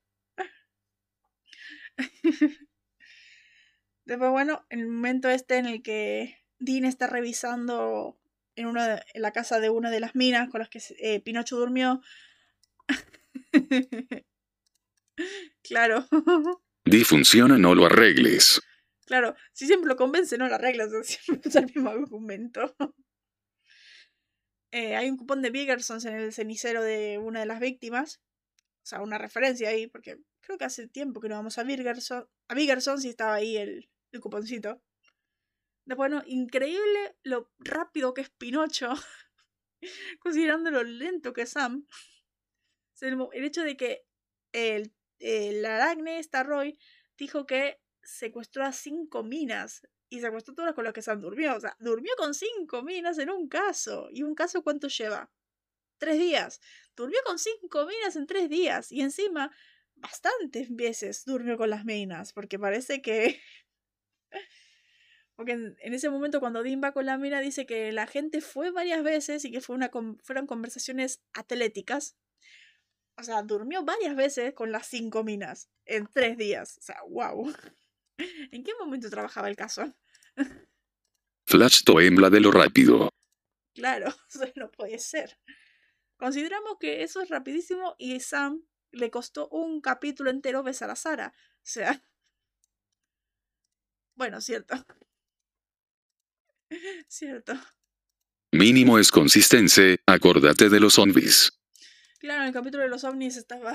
Después, 4.05 4.31
bueno, 4.31 4.65
el 4.69 4.87
momento 4.87 5.29
este 5.29 5.57
en 5.57 5.67
el 5.67 5.83
que 5.83 6.37
Dean 6.57 6.85
está 6.85 7.07
revisando 7.07 8.19
en, 8.55 8.65
una, 8.67 9.03
en 9.13 9.21
la 9.21 9.31
casa 9.31 9.59
de 9.59 9.69
una 9.69 9.91
de 9.91 9.99
las 9.99 10.15
minas 10.15 10.49
con 10.49 10.59
las 10.59 10.69
que 10.69 10.81
eh, 10.99 11.19
Pinocho 11.19 11.57
durmió. 11.57 12.01
claro. 15.63 16.07
Di 16.85 17.03
funciona, 17.03 17.57
no 17.57 17.75
lo 17.75 17.85
arregles. 17.85 18.61
Claro, 19.05 19.35
si 19.53 19.65
siempre 19.65 19.87
lo 19.87 19.95
convence, 19.95 20.37
no 20.37 20.47
lo 20.47 20.55
arreglas, 20.55 20.91
siempre 21.03 21.49
es 21.49 21.55
el 21.55 21.65
mismo 21.65 21.89
argumento. 21.89 22.75
Eh, 24.71 24.95
hay 24.95 25.09
un 25.09 25.17
cupón 25.17 25.41
de 25.41 25.49
Biggersons 25.49 26.05
en 26.05 26.15
el 26.15 26.31
cenicero 26.31 26.83
de 26.83 27.17
una 27.17 27.39
de 27.39 27.47
las 27.47 27.59
víctimas. 27.59 28.21
O 28.83 28.85
sea, 28.89 29.01
una 29.01 29.17
referencia 29.17 29.69
ahí, 29.69 29.87
porque 29.87 30.19
creo 30.41 30.57
que 30.57 30.65
hace 30.65 30.87
tiempo 30.87 31.19
que 31.21 31.29
no 31.29 31.35
vamos 31.35 31.57
a 31.57 31.63
Biggerson. 31.63 32.27
A 32.47 32.53
Biggerson 32.53 33.01
si 33.01 33.09
estaba 33.09 33.35
ahí 33.35 33.57
el, 33.57 33.89
el 34.11 34.19
cuponcito. 34.19 34.81
Bueno, 35.85 36.21
increíble 36.27 37.15
lo 37.23 37.51
rápido 37.57 38.13
que 38.13 38.21
es 38.21 38.29
Pinocho. 38.29 38.93
considerando 40.19 40.71
lo 40.71 40.83
lento 40.83 41.33
que 41.33 41.43
es 41.43 41.51
Sam. 41.51 41.85
El, 43.01 43.43
hecho 43.43 43.63
de 43.63 43.77
que 43.77 44.05
el 44.51 44.93
el 45.19 45.65
Aragne, 45.65 46.21
Starroy, 46.23 46.77
dijo 47.17 47.45
que 47.45 47.81
secuestró 48.01 48.63
a 48.63 48.71
cinco 48.71 49.23
minas 49.23 49.87
y 50.09 50.21
secuestró 50.21 50.55
todas 50.55 50.73
con 50.73 50.85
las 50.85 50.93
que 50.93 51.01
Sam 51.01 51.21
durmió. 51.21 51.55
O 51.55 51.59
sea, 51.59 51.75
durmió 51.79 52.11
con 52.17 52.33
cinco 52.33 52.81
minas 52.81 53.17
en 53.19 53.29
un 53.29 53.47
caso. 53.47 54.09
¿Y 54.11 54.23
un 54.23 54.33
caso 54.33 54.63
cuánto 54.63 54.87
lleva? 54.87 55.31
Tres 55.97 56.17
días. 56.17 56.61
Durmió 56.95 57.19
con 57.25 57.37
cinco 57.37 57.85
minas 57.85 58.15
en 58.15 58.25
tres 58.25 58.49
días. 58.49 58.91
Y 58.91 59.01
encima, 59.01 59.51
bastantes 59.95 60.73
veces 60.73 61.25
durmió 61.25 61.57
con 61.57 61.69
las 61.69 61.85
minas. 61.85 62.33
Porque 62.33 62.57
parece 62.57 63.01
que. 63.01 63.39
Porque 65.35 65.53
en, 65.53 65.93
ese 65.93 66.09
momento, 66.09 66.39
cuando 66.41 66.63
Dean 66.63 66.81
va 66.83 66.91
con 66.91 67.05
la 67.05 67.17
mina, 67.17 67.39
dice 67.39 67.65
que 67.65 67.93
la 67.93 68.07
gente 68.07 68.41
fue 68.41 68.71
varias 68.71 69.03
veces 69.03 69.45
y 69.45 69.51
que 69.51 69.61
fue 69.61 69.75
una, 69.75 69.89
fueron 70.21 70.47
conversaciones 70.47 71.21
atléticas. 71.33 72.17
O 73.19 73.23
sea, 73.23 73.41
durmió 73.43 73.83
varias 73.83 74.15
veces 74.15 74.53
con 74.53 74.71
las 74.71 74.87
cinco 74.87 75.25
minas 75.25 75.69
en 75.85 76.07
tres 76.07 76.37
días. 76.37 76.77
O 76.77 76.81
sea, 76.81 77.01
wow. 77.09 77.53
¿En 78.51 78.63
qué 78.63 78.71
momento 78.79 79.09
trabajaba 79.09 79.49
el 79.49 79.57
caso? 79.57 79.93
Flash 81.45 81.83
toembla 81.83 82.29
de 82.29 82.39
lo 82.39 82.51
rápido. 82.51 83.09
Claro, 83.73 84.07
eso 84.29 84.45
no 84.55 84.71
puede 84.71 84.99
ser. 84.99 85.37
Consideramos 86.17 86.77
que 86.79 87.03
eso 87.03 87.21
es 87.21 87.29
rapidísimo 87.29 87.95
y 87.97 88.19
Sam 88.21 88.63
le 88.91 89.11
costó 89.11 89.49
un 89.49 89.81
capítulo 89.81 90.29
entero 90.29 90.63
besar 90.63 90.89
a 90.89 90.95
Sara. 90.95 91.33
O 91.35 91.61
sea. 91.63 92.01
Bueno, 94.15 94.41
cierto. 94.41 94.75
cierto. 97.07 97.53
Mínimo 98.51 98.99
es 98.99 99.11
consistencia, 99.11 99.95
acordate 100.05 100.67
de 100.67 100.81
los 100.81 100.95
zombies. 100.95 101.58
Claro, 102.19 102.41
en 102.41 102.47
el 102.47 102.53
capítulo 102.53 102.83
de 102.83 102.89
los 102.89 103.05
ovnis 103.05 103.37
estaba. 103.37 103.73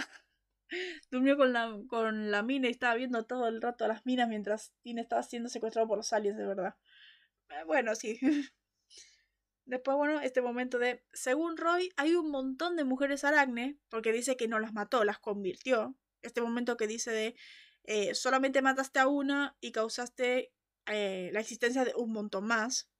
Durmió 1.10 1.36
con 1.36 1.52
la, 1.54 1.80
con 1.88 2.30
la 2.30 2.42
mina 2.42 2.68
y 2.68 2.72
estaba 2.72 2.94
viendo 2.94 3.24
todo 3.24 3.48
el 3.48 3.62
rato 3.62 3.84
a 3.84 3.88
las 3.88 4.04
minas 4.04 4.28
mientras 4.28 4.72
Tina 4.82 5.00
estaba 5.00 5.22
siendo 5.22 5.48
secuestrado 5.48 5.88
por 5.88 5.96
los 5.96 6.12
aliens, 6.12 6.36
de 6.36 6.46
verdad. 6.46 6.76
Eh, 7.48 7.64
bueno, 7.66 7.94
sí. 7.94 8.18
Después, 9.64 9.96
bueno, 9.96 10.20
este 10.20 10.42
momento 10.42 10.78
de, 10.78 11.02
según 11.14 11.56
Roy, 11.56 11.90
hay 11.96 12.14
un 12.16 12.30
montón 12.30 12.76
de 12.76 12.84
mujeres 12.84 13.24
aracne, 13.24 13.78
porque 13.88 14.12
dice 14.12 14.36
que 14.36 14.46
no 14.46 14.58
las 14.58 14.74
mató, 14.74 15.04
las 15.04 15.18
convirtió. 15.18 15.96
Este 16.20 16.42
momento 16.42 16.76
que 16.76 16.86
dice 16.86 17.12
de, 17.12 17.36
eh, 17.84 18.14
solamente 18.14 18.60
mataste 18.60 18.98
a 18.98 19.06
una 19.06 19.56
y 19.60 19.72
causaste 19.72 20.52
eh, 20.84 21.30
la 21.32 21.40
existencia 21.40 21.84
de 21.86 21.94
un 21.96 22.12
montón 22.12 22.46
más. 22.46 22.90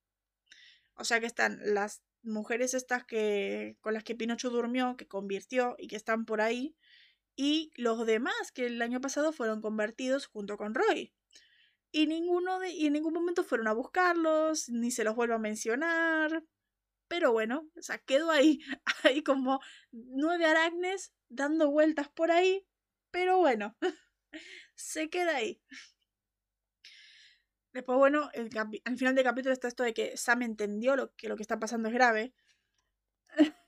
O 0.94 1.04
sea 1.04 1.20
que 1.20 1.26
están 1.26 1.58
las 1.62 2.02
mujeres 2.24 2.74
estas 2.74 3.04
que 3.04 3.76
con 3.80 3.94
las 3.94 4.04
que 4.04 4.14
Pinocho 4.14 4.50
durmió, 4.50 4.96
que 4.96 5.06
convirtió 5.06 5.76
y 5.78 5.88
que 5.88 5.96
están 5.96 6.24
por 6.24 6.40
ahí, 6.40 6.76
y 7.36 7.72
los 7.76 8.06
demás 8.06 8.52
que 8.52 8.66
el 8.66 8.80
año 8.82 9.00
pasado 9.00 9.32
fueron 9.32 9.60
convertidos 9.60 10.26
junto 10.26 10.56
con 10.56 10.74
Roy. 10.74 11.12
Y 11.92 12.06
ninguno 12.06 12.58
de, 12.58 12.70
y 12.70 12.86
en 12.86 12.94
ningún 12.94 13.14
momento 13.14 13.44
fueron 13.44 13.68
a 13.68 13.72
buscarlos, 13.72 14.68
ni 14.68 14.90
se 14.90 15.04
los 15.04 15.14
vuelvo 15.14 15.34
a 15.34 15.38
mencionar. 15.38 16.44
Pero 17.08 17.32
bueno, 17.32 17.68
o 17.76 17.82
sea, 17.82 17.98
quedó 17.98 18.30
ahí, 18.30 18.60
hay 19.04 19.22
como 19.22 19.60
nueve 19.92 20.46
aracnes 20.46 21.12
dando 21.28 21.70
vueltas 21.70 22.08
por 22.08 22.30
ahí. 22.30 22.66
Pero 23.10 23.38
bueno, 23.38 23.76
se 24.74 25.10
queda 25.10 25.36
ahí. 25.36 25.60
Después, 27.74 27.98
bueno, 27.98 28.30
el 28.34 28.48
al 28.84 28.96
final 28.96 29.16
del 29.16 29.24
capítulo 29.24 29.52
está 29.52 29.66
esto 29.66 29.82
de 29.82 29.92
que 29.92 30.16
Sam 30.16 30.42
entendió 30.42 30.94
lo 30.94 31.12
que 31.16 31.28
lo 31.28 31.34
que 31.34 31.42
está 31.42 31.58
pasando 31.58 31.88
es 31.88 31.94
grave. 31.94 32.32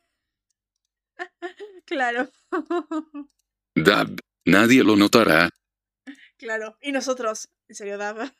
claro. 1.85 2.31
Dab, 3.75 4.16
nadie 4.45 4.85
lo 4.85 4.95
notará. 4.95 5.51
Claro, 6.37 6.79
y 6.81 6.92
nosotros, 6.92 7.49
en 7.66 7.75
serio, 7.75 7.99
Dab. 7.99 8.33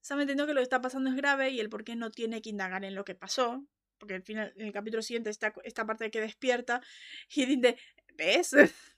Sam 0.00 0.20
entendió 0.20 0.46
que 0.46 0.54
lo 0.54 0.60
que 0.60 0.64
está 0.64 0.80
pasando 0.80 1.10
es 1.10 1.16
grave 1.16 1.50
y 1.50 1.58
el 1.58 1.68
por 1.68 1.82
qué 1.82 1.96
no 1.96 2.12
tiene 2.12 2.40
que 2.40 2.50
indagar 2.50 2.84
en 2.84 2.94
lo 2.94 3.04
que 3.04 3.16
pasó. 3.16 3.66
Porque 3.98 4.14
al 4.14 4.22
final, 4.22 4.52
en 4.56 4.66
el 4.66 4.72
capítulo 4.72 5.02
siguiente 5.02 5.30
está 5.30 5.52
esta 5.64 5.84
parte 5.84 6.04
de 6.04 6.12
que 6.12 6.20
despierta 6.20 6.82
y 7.34 7.46
dice, 7.46 7.76
¿ves? 8.14 8.54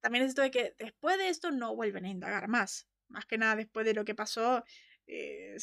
También 0.00 0.24
es 0.24 0.30
esto 0.30 0.40
de 0.40 0.50
que 0.50 0.74
después 0.78 1.18
de 1.18 1.28
esto 1.28 1.50
no 1.50 1.76
vuelven 1.76 2.06
a 2.06 2.08
indagar 2.08 2.48
más 2.48 2.86
más 3.12 3.26
que 3.26 3.38
nada 3.38 3.56
después 3.56 3.86
de 3.86 3.94
lo 3.94 4.04
que 4.04 4.14
pasó, 4.14 4.64
eh, 5.06 5.56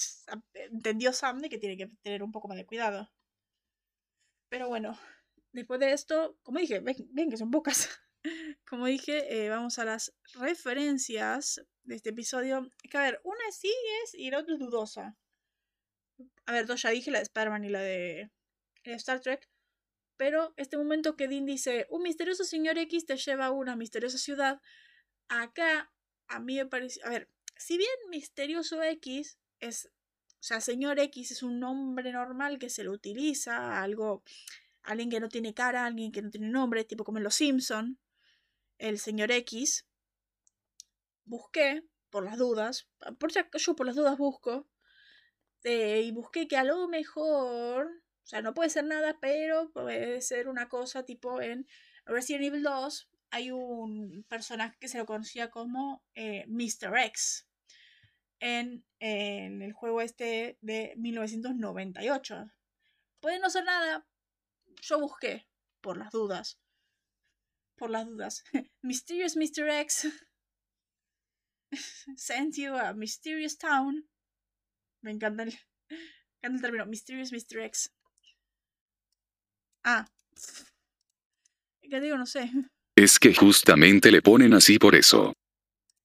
entendió 0.54 1.14
Sam 1.14 1.40
de 1.40 1.50
que 1.50 1.58
tiene 1.58 1.78
que 1.78 1.88
tener 2.02 2.24
un 2.24 2.32
poco 2.32 2.48
más 2.48 2.58
de 2.58 2.66
cuidado. 2.66 3.10
Pero 4.50 4.68
bueno, 4.68 4.98
después 5.52 5.80
de 5.80 5.92
esto, 5.94 6.38
como 6.44 6.60
dije, 6.60 6.80
ven, 6.80 7.30
que 7.30 7.38
son 7.38 7.52
pocas. 7.52 7.90
Como 8.68 8.86
dije, 8.88 9.46
eh, 9.46 9.50
vamos 9.50 9.80
a 9.80 9.86
las 9.86 10.14
referencias 10.34 11.62
de 11.84 11.96
este 11.96 12.10
episodio. 12.10 12.70
Es 12.84 12.92
que, 12.92 12.98
a 12.98 13.04
ver, 13.04 13.22
una 13.24 13.50
sí 13.50 13.74
es 14.04 14.14
y 14.14 14.30
la 14.30 14.40
otra 14.40 14.56
es 14.56 14.60
dudosa. 14.60 15.16
A 16.46 16.52
ver, 16.52 16.66
dos 16.66 16.82
ya 16.82 16.90
dije, 16.90 17.12
la 17.12 17.20
de 17.20 17.24
Spider-Man 17.24 17.64
y 17.64 17.70
la 17.70 17.80
de 17.80 18.30
Star 18.84 19.22
Trek. 19.22 19.50
Pero 20.18 20.54
este 20.58 20.78
momento 20.78 21.16
que 21.16 21.30
Dean 21.30 21.46
dice, 21.46 21.88
un 21.90 22.04
misterioso 22.04 22.44
señor 22.44 22.78
X 22.78 23.06
te 23.06 23.16
lleva 23.16 23.46
a 23.46 23.52
una 23.52 23.78
misteriosa 23.78 24.18
ciudad. 24.18 24.62
Acá, 25.30 25.94
a 26.28 26.40
mí 26.42 26.58
me 26.58 26.66
parece... 26.66 27.00
A 27.06 27.10
ver, 27.10 27.30
si 27.60 27.78
bien 27.78 27.91
Misterioso 28.10 28.82
X 28.82 29.38
es, 29.60 29.88
o 29.88 30.43
sea, 30.43 30.62
señor 30.62 30.98
X 30.98 31.32
es 31.32 31.43
un 31.43 31.60
nombre 31.60 32.13
normal 32.13 32.58
que 32.58 32.69
se 32.69 32.86
lo 32.86 32.93
utiliza 32.93 33.84
algo, 33.84 34.24
alguien 34.82 35.10
que 35.10 35.19
no 35.19 35.28
tiene 35.28 35.54
cara, 35.54 35.86
alguien 35.86 36.13
que 36.13 36.22
no 36.22 36.32
tiene 36.32 36.48
nombre, 36.48 36.86
tipo 36.86 37.04
como 37.04 37.17
en 37.17 37.26
Los 37.26 37.36
Simpson, 37.36 38.00
el 38.78 38.98
señor 38.98 39.30
X, 39.32 39.86
busqué 41.26 41.84
por 42.10 42.24
las 42.24 42.38
dudas, 42.38 42.88
por 43.19 43.32
yo 43.34 43.76
por 43.76 43.86
las 43.86 43.98
dudas 43.98 44.17
busco, 44.17 44.65
eh, 45.63 46.02
y 46.06 46.12
busqué 46.12 46.48
que 46.48 46.56
a 46.56 46.63
lo 46.63 46.88
mejor, 46.88 47.88
o 48.24 48.26
sea, 48.26 48.41
no 48.41 48.54
puede 48.54 48.69
ser 48.69 48.86
nada, 48.86 49.17
pero 49.19 49.69
puede 49.72 50.22
ser 50.22 50.48
una 50.48 50.69
cosa 50.69 51.04
tipo 51.04 51.41
en 51.41 51.67
Resident 52.06 52.45
Evil 52.45 52.63
2 52.63 53.10
hay 53.32 53.52
un 53.52 54.26
personaje 54.28 54.78
que 54.80 54.88
se 54.88 54.98
lo 54.98 55.06
conocía 55.06 55.52
como 55.52 56.04
eh, 56.15 56.45
Mr. 56.48 56.98
X 56.98 57.49
en, 58.39 58.84
el 58.99 59.73
juego 59.73 60.02
este 60.02 60.58
de 60.62 60.93
1998. 60.97 62.52
Puede 63.19 63.39
no 63.39 63.49
ser 63.49 63.65
nada. 63.65 64.08
Yo 64.82 64.99
busqué, 64.99 65.47
por 65.82 65.97
las 65.97 66.12
dudas. 66.12 66.60
Por 67.75 67.89
las 67.89 68.06
dudas. 68.06 68.43
Mysterious 68.82 69.36
Mr. 69.36 69.69
X 69.69 70.08
sent 72.17 72.56
you 72.58 72.75
a 72.75 72.93
mysterious 72.93 73.58
town. 73.58 74.10
Me 75.02 75.12
encanta 75.12 75.43
el, 75.43 75.54
me 75.89 75.97
encanta 76.41 76.56
el 76.56 76.62
término. 76.62 76.86
Mysterious 76.86 77.32
Mr. 77.32 77.60
X. 77.65 77.91
Ah. 79.84 80.08
¿Qué 81.82 81.99
digo? 81.99 82.17
No 82.17 82.25
sé. 82.25 82.52
Es 82.95 83.17
que 83.17 83.34
justamente 83.34 84.12
le 84.12 84.21
ponen 84.21 84.54
así 84.54 84.78
por 84.78 84.95
eso. 84.95 85.34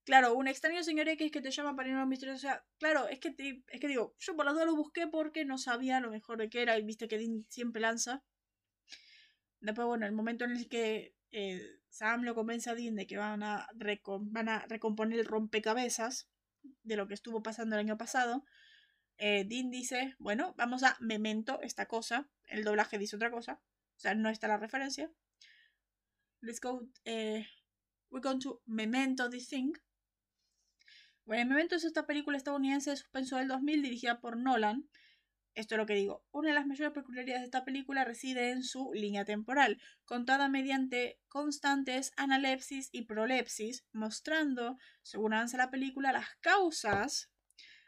Claro, 0.04 0.34
un 0.34 0.48
extraño 0.48 0.82
señor 0.82 1.08
X 1.08 1.32
que 1.32 1.40
te 1.40 1.50
llama 1.50 1.74
para 1.74 1.88
ir 1.88 1.94
a 1.94 2.02
un 2.02 2.08
misterio. 2.08 2.34
O 2.34 2.38
sea, 2.38 2.64
claro, 2.78 3.08
es 3.08 3.20
que, 3.20 3.34
es 3.68 3.80
que 3.80 3.88
digo, 3.88 4.14
yo 4.18 4.36
por 4.36 4.44
las 4.44 4.54
dudas 4.54 4.66
lo 4.66 4.76
busqué 4.76 5.06
porque 5.06 5.44
no 5.46 5.56
sabía 5.56 6.00
lo 6.00 6.10
mejor 6.10 6.38
de 6.38 6.50
qué 6.50 6.62
era 6.62 6.78
y 6.78 6.82
viste 6.82 7.08
que 7.08 7.18
Dean 7.18 7.46
siempre 7.48 7.80
lanza. 7.80 8.22
Después, 9.60 9.86
bueno, 9.86 10.04
el 10.04 10.12
momento 10.12 10.44
en 10.44 10.52
el 10.52 10.68
que 10.68 11.14
eh, 11.30 11.80
Sam 11.88 12.22
lo 12.22 12.34
convence 12.34 12.68
a 12.68 12.74
Dean 12.74 12.96
de 12.96 13.06
que 13.06 13.16
van 13.16 13.42
a, 13.42 13.66
van 14.20 14.48
a 14.50 14.66
recomponer 14.66 15.18
el 15.18 15.24
rompecabezas 15.24 16.28
de 16.82 16.96
lo 16.96 17.08
que 17.08 17.14
estuvo 17.14 17.42
pasando 17.42 17.76
el 17.76 17.80
año 17.80 17.96
pasado, 17.96 18.44
eh, 19.16 19.44
Dean 19.46 19.70
dice, 19.70 20.16
bueno, 20.18 20.54
vamos 20.58 20.82
a 20.82 20.96
memento 21.00 21.60
esta 21.62 21.86
cosa. 21.86 22.28
El 22.46 22.64
doblaje 22.64 22.98
dice 22.98 23.16
otra 23.16 23.30
cosa. 23.30 23.60
O 23.96 24.00
sea, 24.00 24.14
no 24.14 24.28
está 24.28 24.48
la 24.48 24.58
referencia. 24.58 25.10
Let's 26.40 26.60
go. 26.60 26.86
Eh, 27.04 27.46
we're 28.10 28.22
going 28.22 28.40
to 28.40 28.60
memento 28.66 29.30
this 29.30 29.48
thing. 29.48 29.72
Bueno, 31.26 31.42
el 31.42 31.48
momento 31.48 31.74
es 31.76 31.84
esta 31.84 32.06
película 32.06 32.36
estadounidense 32.36 32.90
de 32.90 32.96
suspenso 32.96 33.38
del 33.38 33.48
2000 33.48 33.82
dirigida 33.82 34.20
por 34.20 34.36
Nolan. 34.36 34.90
Esto 35.54 35.74
es 35.74 35.78
lo 35.78 35.86
que 35.86 35.94
digo. 35.94 36.22
Una 36.32 36.48
de 36.48 36.54
las 36.54 36.66
mayores 36.66 36.92
peculiaridades 36.92 37.40
de 37.40 37.46
esta 37.46 37.64
película 37.64 38.04
reside 38.04 38.50
en 38.50 38.62
su 38.62 38.92
línea 38.92 39.24
temporal, 39.24 39.80
contada 40.04 40.50
mediante 40.50 41.18
constantes 41.28 42.12
analepsis 42.18 42.90
y 42.92 43.06
prolepsis, 43.06 43.86
mostrando, 43.92 44.76
según 45.02 45.32
avanza 45.32 45.56
la 45.56 45.70
película, 45.70 46.12
las 46.12 46.28
causas 46.40 47.30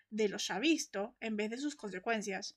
de 0.09 0.31
lo 0.31 0.39
ya 0.39 0.59
visto 0.59 1.15
en 1.21 1.37
vez 1.37 1.51
de 1.51 1.59
sus 1.59 1.77
consecuencias. 1.77 2.57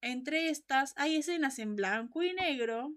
Entre 0.00 0.48
estas 0.48 0.92
hay 0.96 1.16
escenas 1.16 1.60
en 1.60 1.76
blanco 1.76 2.24
y 2.24 2.32
negro 2.32 2.96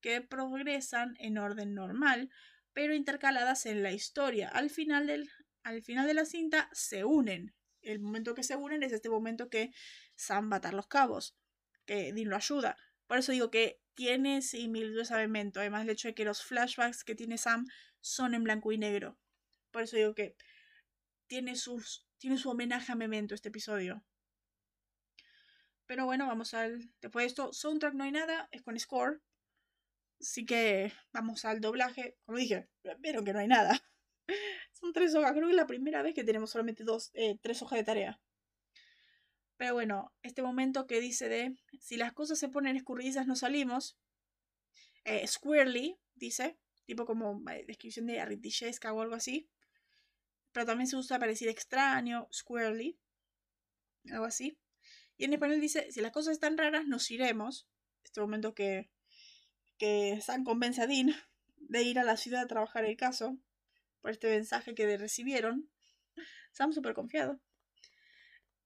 que 0.00 0.22
progresan 0.22 1.16
en 1.18 1.36
orden 1.36 1.74
normal, 1.74 2.30
pero 2.72 2.94
intercaladas 2.94 3.66
en 3.66 3.82
la 3.82 3.92
historia. 3.92 4.48
Al 4.48 4.70
final 4.70 5.06
del 5.06 5.28
al 5.68 5.82
final 5.82 6.06
de 6.06 6.14
la 6.14 6.24
cinta 6.24 6.70
se 6.72 7.04
unen. 7.04 7.54
El 7.82 8.00
momento 8.00 8.34
que 8.34 8.42
se 8.42 8.56
unen 8.56 8.82
es 8.82 8.92
este 8.92 9.10
momento 9.10 9.50
que 9.50 9.70
Sam 10.16 10.50
va 10.50 10.56
a 10.56 10.58
atar 10.58 10.72
los 10.72 10.86
cabos, 10.86 11.36
que 11.84 12.12
Dean 12.12 12.30
lo 12.30 12.36
ayuda. 12.36 12.76
Por 13.06 13.18
eso 13.18 13.32
digo 13.32 13.50
que 13.50 13.80
tiene 13.94 14.40
similitud 14.40 15.06
a 15.10 15.16
Memento. 15.16 15.60
Además, 15.60 15.82
el 15.82 15.90
hecho 15.90 16.08
de 16.08 16.14
que 16.14 16.24
los 16.24 16.42
flashbacks 16.42 17.04
que 17.04 17.14
tiene 17.14 17.36
Sam 17.36 17.66
son 18.00 18.34
en 18.34 18.44
blanco 18.44 18.72
y 18.72 18.78
negro. 18.78 19.18
Por 19.70 19.82
eso 19.82 19.96
digo 19.96 20.14
que 20.14 20.36
tiene, 21.26 21.54
tiene 22.16 22.38
su 22.38 22.50
homenaje 22.50 22.92
a 22.92 22.94
Memento 22.94 23.34
este 23.34 23.50
episodio. 23.50 24.02
Pero 25.86 26.06
bueno, 26.06 26.26
vamos 26.26 26.54
al. 26.54 26.90
Después 27.00 27.24
de 27.24 27.26
esto, 27.26 27.52
soundtrack 27.52 27.94
no 27.94 28.04
hay 28.04 28.12
nada, 28.12 28.48
es 28.52 28.62
con 28.62 28.78
score. 28.78 29.20
Así 30.20 30.46
que 30.46 30.92
vamos 31.12 31.44
al 31.44 31.60
doblaje. 31.60 32.16
Como 32.24 32.38
dije, 32.38 32.68
vieron 33.00 33.24
que 33.24 33.32
no 33.34 33.38
hay 33.40 33.48
nada. 33.48 33.82
Son 34.72 34.92
tres 34.92 35.14
hojas. 35.14 35.32
Creo 35.32 35.46
que 35.46 35.52
es 35.52 35.56
la 35.56 35.66
primera 35.66 36.02
vez 36.02 36.14
que 36.14 36.24
tenemos 36.24 36.50
solamente 36.50 36.84
dos, 36.84 37.10
eh, 37.14 37.38
tres 37.40 37.62
hojas 37.62 37.78
de 37.78 37.84
tarea. 37.84 38.20
Pero 39.56 39.74
bueno, 39.74 40.12
este 40.22 40.42
momento 40.42 40.86
que 40.86 41.00
dice 41.00 41.28
de 41.28 41.56
si 41.80 41.96
las 41.96 42.12
cosas 42.12 42.38
se 42.38 42.48
ponen 42.48 42.76
escurridizas 42.76 43.26
no 43.26 43.36
salimos. 43.36 43.98
Eh, 45.04 45.26
dice. 46.14 46.58
Tipo 46.84 47.04
como 47.04 47.42
eh, 47.50 47.64
descripción 47.66 48.06
de 48.06 48.20
arritillesca 48.20 48.92
o 48.92 49.00
algo 49.00 49.14
así. 49.14 49.48
Pero 50.52 50.64
también 50.64 50.86
se 50.86 50.96
usa 50.96 51.18
para 51.18 51.30
decir 51.30 51.48
extraño, 51.48 52.28
squarely. 52.32 52.98
Algo 54.10 54.24
así. 54.24 54.58
Y 55.16 55.24
en 55.24 55.32
español 55.32 55.60
dice, 55.60 55.90
si 55.90 56.00
las 56.00 56.12
cosas 56.12 56.32
están 56.32 56.56
raras, 56.56 56.86
nos 56.86 57.10
iremos. 57.10 57.68
Este 58.04 58.20
momento 58.20 58.54
que, 58.54 58.90
que 59.76 60.20
Sam 60.22 60.44
convence 60.44 60.80
a 60.80 60.86
Dean 60.86 61.14
de 61.56 61.82
ir 61.82 61.98
a 61.98 62.04
la 62.04 62.16
ciudad 62.16 62.42
a 62.42 62.46
trabajar 62.46 62.84
el 62.84 62.96
caso 62.96 63.36
por 64.08 64.14
este 64.14 64.30
mensaje 64.30 64.74
que 64.74 64.96
recibieron. 64.96 65.70
Sam 66.52 66.72
súper 66.72 66.94
confiado. 66.94 67.38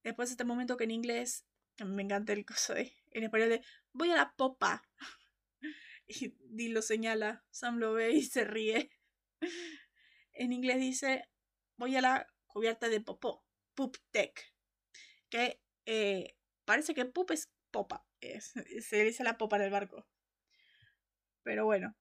Después 0.01 0.31
este 0.31 0.45
momento 0.45 0.77
que 0.77 0.85
en 0.85 0.91
inglés, 0.91 1.45
me 1.83 2.01
encanta 2.01 2.31
el 2.31 2.45
coso 2.45 2.73
de, 2.73 2.95
en 3.11 3.25
español 3.25 3.49
de, 3.49 3.61
voy 3.91 4.09
a 4.11 4.15
la 4.15 4.33
popa. 4.37 4.87
Y 6.07 6.33
Dean 6.39 6.73
lo 6.73 6.81
señala, 6.81 7.43
Sam 7.51 7.77
lo 7.77 7.91
ve 7.91 8.11
y 8.11 8.23
se 8.23 8.45
ríe. 8.45 8.89
En 10.31 10.53
inglés 10.53 10.79
dice, 10.79 11.29
voy 11.75 11.97
a 11.97 12.01
la 12.01 12.27
cubierta 12.47 12.87
de 12.87 13.01
popó, 13.01 13.45
poop 13.73 13.97
deck. 14.13 14.53
Que 15.29 15.61
eh, 15.85 16.37
parece 16.63 16.93
que 16.93 17.03
poop 17.03 17.31
es 17.31 17.51
popa. 17.69 18.05
Es, 18.21 18.53
se 18.79 19.03
dice 19.03 19.25
la 19.25 19.37
popa 19.37 19.59
del 19.59 19.71
barco. 19.71 20.07
Pero 21.43 21.65
bueno. 21.65 21.97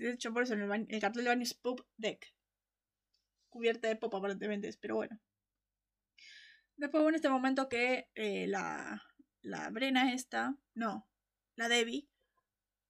De 0.00 0.12
hecho, 0.12 0.32
por 0.32 0.44
eso 0.44 0.54
en 0.54 0.62
el, 0.62 0.86
el 0.88 1.00
cartel 1.00 1.24
de 1.24 1.28
baño 1.28 1.42
es 1.42 1.52
poop 1.52 1.82
deck. 1.98 2.32
Cubierta 3.50 3.88
de 3.88 3.96
popa, 3.96 4.16
aparentemente, 4.16 4.70
pero 4.80 4.96
bueno. 4.96 5.20
Después, 6.76 7.06
en 7.06 7.14
este 7.16 7.28
momento 7.28 7.68
que 7.68 8.08
eh, 8.14 8.46
la, 8.46 9.02
la 9.42 9.68
Brena 9.68 10.14
esta, 10.14 10.56
no, 10.74 11.06
la 11.56 11.68
Debbie, 11.68 12.08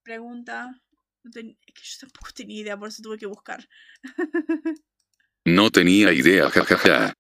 pregunta, 0.05 0.81
es 1.25 1.33
que 1.33 1.83
yo 1.83 1.99
tampoco 2.01 2.31
tenía 2.33 2.61
idea, 2.61 2.79
por 2.79 2.89
eso 2.89 3.03
tuve 3.03 3.19
que 3.19 3.27
buscar. 3.27 3.69
no 5.45 5.71
tenía 5.71 6.13
idea, 6.13 6.49
jajaja. 6.49 7.13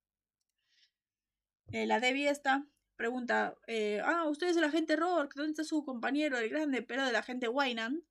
Eh, 1.72 1.86
la 1.86 1.98
Debbie 1.98 2.28
esta 2.28 2.64
pregunta, 2.94 3.56
eh, 3.66 4.00
ah, 4.04 4.28
usted 4.28 4.48
es 4.48 4.56
el 4.56 4.64
agente 4.64 4.94
Rourke, 4.94 5.34
¿dónde 5.34 5.50
está 5.50 5.64
su 5.64 5.84
compañero, 5.84 6.38
el 6.38 6.48
grande 6.48 6.82
pero 6.82 7.04
del 7.04 7.16
agente 7.16 7.48
Waynan? 7.48 8.04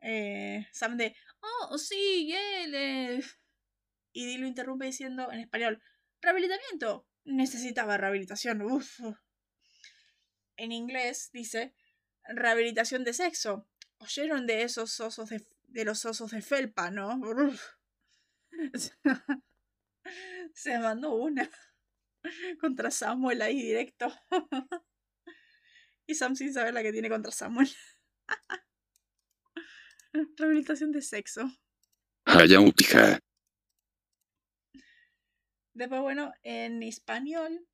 Eh, 0.00 0.66
Sam 0.72 0.96
de, 0.96 1.16
oh, 1.40 1.78
sí, 1.78 2.34
él. 2.34 3.24
Y 4.12 4.26
Dee 4.26 4.38
lo 4.38 4.46
interrumpe 4.46 4.86
diciendo 4.86 5.30
en 5.32 5.40
español, 5.40 5.82
rehabilitamiento. 6.20 7.06
Necesitaba 7.24 7.96
rehabilitación. 7.96 8.62
En 10.56 10.72
inglés 10.72 11.30
dice, 11.32 11.74
rehabilitación 12.24 13.04
de 13.04 13.12
sexo. 13.12 13.68
Oyeron 13.98 14.46
de 14.46 14.62
esos 14.62 15.00
osos 15.00 15.28
de, 15.30 15.44
de 15.68 15.84
los 15.84 16.04
osos 16.04 16.30
de 16.30 16.42
felpa, 16.42 16.90
¿no? 16.90 17.20
Se 20.54 20.78
mandó 20.78 21.14
una 21.14 21.50
contra 22.60 22.90
Samuel 22.90 23.42
ahí 23.42 23.60
directo. 23.60 24.12
y 26.06 26.14
Sam 26.14 26.36
sin 26.36 26.52
saber 26.52 26.74
la 26.74 26.82
que 26.82 26.92
tiene 26.92 27.08
contra 27.08 27.32
Samuel. 27.32 27.68
Rehabilitación 30.36 30.92
de 30.92 31.02
sexo. 31.02 31.50
Después, 35.74 36.00
bueno, 36.00 36.32
en 36.42 36.82
español, 36.82 37.66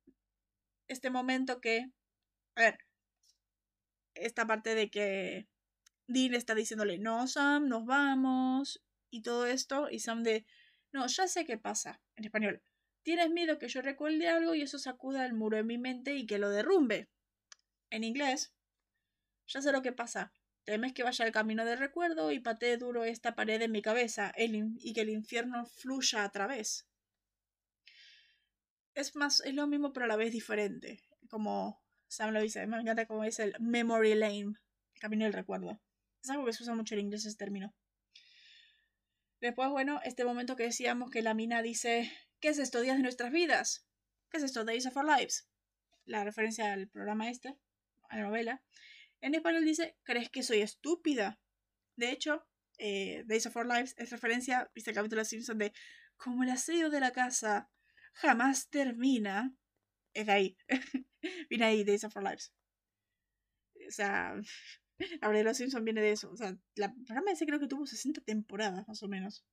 este 0.87 1.09
momento 1.09 1.61
que. 1.61 1.91
A 2.55 2.61
ver. 2.61 2.77
Esta 4.15 4.45
parte 4.45 4.75
de 4.75 4.89
que 4.91 5.47
Dean 6.07 6.35
está 6.35 6.53
diciéndole, 6.53 6.99
no, 6.99 7.27
Sam, 7.27 7.67
nos 7.67 7.85
vamos. 7.85 8.83
Y 9.09 9.21
todo 9.21 9.45
esto. 9.45 9.89
Y 9.89 9.99
Sam 9.99 10.23
de, 10.23 10.45
no, 10.91 11.07
ya 11.07 11.27
sé 11.27 11.45
qué 11.45 11.57
pasa. 11.57 12.01
En 12.15 12.25
español. 12.25 12.61
Tienes 13.03 13.31
miedo 13.31 13.57
que 13.57 13.67
yo 13.67 13.81
recuerde 13.81 14.29
algo 14.29 14.55
y 14.55 14.61
eso 14.61 14.79
sacuda 14.79 15.25
el 15.25 15.33
muro 15.33 15.57
en 15.57 15.67
mi 15.67 15.77
mente 15.77 16.15
y 16.15 16.25
que 16.25 16.37
lo 16.37 16.49
derrumbe. 16.49 17.09
En 17.89 18.03
inglés. 18.03 18.53
Ya 19.47 19.61
sé 19.61 19.71
lo 19.71 19.81
que 19.81 19.91
pasa. 19.91 20.31
Temes 20.65 20.93
que 20.93 21.03
vaya 21.03 21.25
al 21.25 21.31
camino 21.31 21.65
del 21.65 21.77
recuerdo 21.77 22.31
y 22.31 22.39
patee 22.39 22.77
duro 22.77 23.03
esta 23.03 23.35
pared 23.35 23.61
en 23.61 23.71
mi 23.71 23.81
cabeza 23.81 24.31
y 24.37 24.93
que 24.93 25.01
el 25.01 25.09
infierno 25.09 25.65
fluya 25.65 26.23
a 26.23 26.31
través. 26.31 26.87
Es 28.95 29.15
más, 29.15 29.41
es 29.41 29.53
lo 29.53 29.67
mismo 29.67 29.91
pero 29.91 30.05
a 30.05 30.07
la 30.07 30.15
vez 30.15 30.31
diferente. 30.31 31.03
Como 31.29 31.83
Sam 32.07 32.31
lo 32.31 32.41
dice, 32.41 32.65
me 32.67 32.79
encanta 32.79 33.07
como 33.07 33.23
es 33.23 33.39
el 33.39 33.55
memory 33.59 34.15
lane, 34.15 34.53
el 34.93 35.01
camino 35.01 35.25
del 35.25 35.33
recuerdo. 35.33 35.81
Es 36.23 36.29
algo 36.29 36.45
que 36.45 36.53
se 36.53 36.63
usa 36.63 36.75
mucho 36.75 36.93
en 36.95 37.01
inglés 37.01 37.25
ese 37.25 37.35
término. 37.35 37.75
Después, 39.41 39.69
bueno, 39.69 39.99
este 40.05 40.23
momento 40.23 40.55
que 40.55 40.63
decíamos 40.63 41.09
que 41.09 41.21
la 41.21 41.33
mina 41.33 41.61
dice, 41.61 42.09
¿qué 42.39 42.49
es 42.49 42.59
esto? 42.59 42.79
Días 42.79 42.95
de 42.95 43.03
nuestras 43.03 43.31
vidas. 43.31 43.85
¿Qué 44.29 44.37
es 44.37 44.43
esto? 44.43 44.63
Days 44.63 44.85
of 44.85 44.95
Our 44.95 45.05
Lives. 45.05 45.49
La 46.05 46.23
referencia 46.23 46.71
al 46.71 46.87
programa 46.87 47.29
este, 47.29 47.57
a 48.07 48.17
la 48.17 48.23
novela. 48.23 48.63
En 49.23 49.33
español 49.35 49.63
dice, 49.63 49.95
¿crees 50.03 50.29
que 50.29 50.43
soy 50.43 50.59
estúpida? 50.59 51.39
De 51.95 52.11
hecho, 52.11 52.45
eh, 52.77 53.23
Days 53.25 53.45
of 53.45 53.55
Our 53.55 53.65
Lives 53.65 53.95
es 53.97 54.09
referencia, 54.09 54.69
viste 54.75 54.91
el 54.91 54.97
capítulo 54.97 55.21
de 55.21 55.25
Simpson 55.25 55.57
de 55.57 55.71
como 56.17 56.43
el 56.43 56.49
asedio 56.49 56.89
de 56.89 56.99
la 56.99 57.11
casa 57.11 57.71
jamás 58.11 58.69
termina. 58.69 59.55
Es 60.13 60.25
de 60.25 60.31
ahí. 60.33 60.57
viene 61.49 61.63
ahí 61.63 61.85
Days 61.85 62.03
of 62.03 62.13
Our 62.17 62.23
Lives. 62.23 62.53
O 63.87 63.91
sea, 63.91 64.35
la 65.21 65.43
los 65.43 65.55
Simpsons 65.55 65.85
viene 65.85 66.01
de 66.01 66.11
eso. 66.11 66.29
O 66.29 66.35
sea, 66.35 66.57
la 66.75 66.93
programa 66.93 67.31
ese 67.31 67.45
creo 67.45 67.61
que 67.61 67.67
tuvo 67.67 67.85
60 67.85 68.19
temporadas, 68.25 68.85
más 68.89 69.03
o 69.03 69.07
menos. 69.07 69.45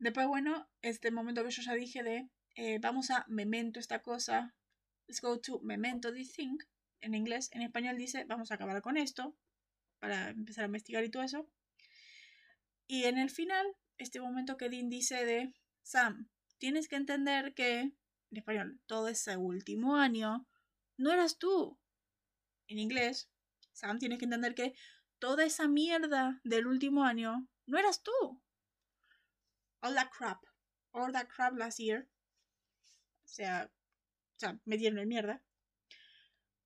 Después, 0.00 0.26
bueno, 0.26 0.68
este 0.80 1.12
momento 1.12 1.44
que 1.44 1.52
yo 1.52 1.62
ya 1.62 1.74
dije 1.74 2.02
de 2.02 2.28
eh, 2.56 2.80
vamos 2.80 3.12
a 3.12 3.24
memento 3.28 3.78
esta 3.78 4.02
cosa. 4.02 4.56
Let's 5.06 5.20
go 5.20 5.40
to 5.40 5.60
memento 5.62 6.12
this 6.12 6.32
thing 6.32 6.58
en 7.02 7.14
inglés, 7.14 7.50
en 7.52 7.62
español 7.62 7.98
dice, 7.98 8.24
vamos 8.24 8.50
a 8.50 8.54
acabar 8.54 8.80
con 8.80 8.96
esto, 8.96 9.36
para 9.98 10.30
empezar 10.30 10.64
a 10.64 10.66
investigar 10.66 11.04
y 11.04 11.10
todo 11.10 11.22
eso. 11.22 11.48
Y 12.86 13.04
en 13.04 13.18
el 13.18 13.28
final, 13.28 13.66
este 13.98 14.20
momento 14.20 14.56
que 14.56 14.68
Dean 14.68 14.88
dice 14.88 15.24
de, 15.24 15.52
Sam, 15.82 16.28
tienes 16.58 16.88
que 16.88 16.96
entender 16.96 17.54
que, 17.54 17.80
en 17.80 18.36
español, 18.36 18.80
todo 18.86 19.08
ese 19.08 19.36
último 19.36 19.96
año, 19.96 20.46
no 20.96 21.12
eras 21.12 21.38
tú. 21.38 21.78
En 22.68 22.78
inglés, 22.78 23.28
Sam, 23.72 23.98
tienes 23.98 24.18
que 24.18 24.24
entender 24.24 24.54
que 24.54 24.74
toda 25.18 25.44
esa 25.44 25.68
mierda 25.68 26.40
del 26.44 26.66
último 26.66 27.04
año, 27.04 27.48
no 27.66 27.78
eras 27.78 28.02
tú. 28.02 28.42
All 29.80 29.94
that 29.94 30.10
crap. 30.16 30.42
All 30.92 31.12
that 31.12 31.28
crap 31.28 31.56
last 31.56 31.78
year. 31.78 32.08
O 33.24 33.28
sea, 33.28 33.70
o 34.36 34.38
sea, 34.38 34.60
me 34.64 34.76
dieron 34.76 34.98
en 34.98 35.08
mierda 35.08 35.42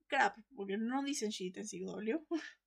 crap, 0.07 0.37
porque 0.55 0.77
no 0.77 1.03
dicen 1.03 1.31
shit 1.31 1.57
en 1.57 1.67
CW. 1.67 2.27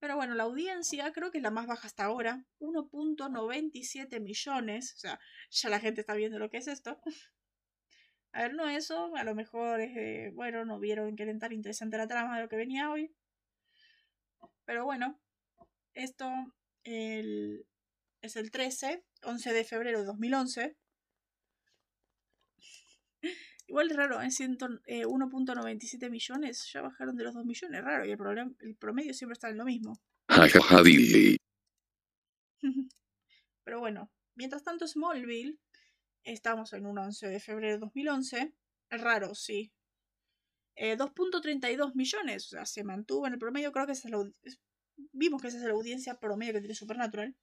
Pero 0.00 0.14
bueno, 0.16 0.34
la 0.34 0.44
audiencia 0.44 1.12
creo 1.12 1.30
que 1.30 1.38
es 1.38 1.42
la 1.42 1.50
más 1.50 1.66
baja 1.66 1.86
hasta 1.86 2.04
ahora, 2.04 2.44
1.97 2.60 4.20
millones, 4.20 4.94
o 4.94 4.98
sea, 4.98 5.20
ya 5.50 5.68
la 5.68 5.80
gente 5.80 6.02
está 6.02 6.14
viendo 6.14 6.38
lo 6.38 6.50
que 6.50 6.58
es 6.58 6.68
esto. 6.68 7.00
A 8.32 8.42
ver, 8.42 8.54
no 8.54 8.68
eso, 8.68 9.16
a 9.16 9.24
lo 9.24 9.34
mejor 9.34 9.80
es, 9.80 10.34
bueno, 10.34 10.64
no 10.66 10.78
vieron 10.78 11.16
que 11.16 11.22
era 11.22 11.36
tan 11.38 11.50
interesante 11.50 11.96
la 11.96 12.06
trama 12.06 12.36
de 12.36 12.42
lo 12.42 12.48
que 12.48 12.56
venía 12.56 12.90
hoy. 12.90 13.10
Pero 14.66 14.84
bueno, 14.84 15.18
esto 15.94 16.30
es 16.84 18.36
el 18.36 18.50
13, 18.52 19.02
11 19.22 19.52
de 19.54 19.64
febrero 19.64 20.00
de 20.00 20.04
2011. 20.04 20.76
Igual 23.68 23.90
es 23.90 23.96
raro, 23.96 24.20
en 24.22 24.30
1.97 24.30 26.02
eh, 26.02 26.10
millones 26.10 26.70
ya 26.72 26.80
bajaron 26.80 27.14
de 27.16 27.24
los 27.24 27.34
2 27.34 27.44
millones, 27.44 27.84
raro, 27.84 28.06
y 28.06 28.10
el, 28.10 28.16
problema, 28.16 28.50
el 28.60 28.74
promedio 28.76 29.12
siempre 29.12 29.34
está 29.34 29.50
en 29.50 29.58
lo 29.58 29.66
mismo. 29.66 30.00
Pero 33.64 33.80
bueno, 33.80 34.10
mientras 34.34 34.64
tanto 34.64 34.88
Smallville, 34.88 35.58
estamos 36.24 36.72
en 36.72 36.86
un 36.86 36.98
11 36.98 37.28
de 37.28 37.40
febrero 37.40 37.74
de 37.74 37.78
2011, 37.80 38.54
es 38.88 39.00
raro, 39.02 39.34
sí. 39.34 39.70
2.32 40.74 41.90
eh, 41.90 41.92
millones, 41.94 42.46
o 42.46 42.48
sea, 42.48 42.64
se 42.64 42.84
mantuvo 42.84 43.26
en 43.26 43.34
el 43.34 43.38
promedio, 43.38 43.70
creo 43.70 43.84
que 43.84 43.92
esa 43.92 44.08
es 44.08 44.12
la, 44.12 44.24
vimos 45.12 45.42
que 45.42 45.48
esa 45.48 45.58
es 45.58 45.64
la 45.64 45.72
audiencia 45.72 46.18
promedio 46.18 46.54
que 46.54 46.60
tiene 46.60 46.74
Supernatural. 46.74 47.36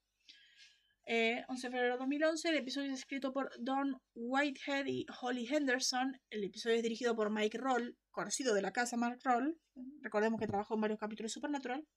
11 1.08 1.14
eh, 1.14 1.46
de 1.48 1.70
febrero 1.70 1.94
de 1.94 2.00
2011. 2.00 2.50
El 2.50 2.56
episodio 2.56 2.92
es 2.92 3.00
escrito 3.00 3.32
por 3.32 3.52
Don 3.60 4.02
Whitehead 4.16 4.88
y 4.88 5.06
Holly 5.22 5.48
Henderson. 5.48 6.20
El 6.32 6.44
episodio 6.44 6.78
es 6.78 6.82
dirigido 6.82 7.16
por 7.16 7.30
Mike 7.30 7.60
Roll, 7.60 7.96
conocido 8.10 8.56
de 8.56 8.64
la 8.64 8.72
casa 8.72 8.98
Mark 8.98 9.20
Roll. 9.24 9.56
Recordemos 10.02 10.40
que 10.40 10.48
trabajó 10.48 10.74
en 10.74 10.82
varios 10.82 11.00
capítulos 11.00 11.32
de 11.32 11.34
Supernatural. 11.36 11.88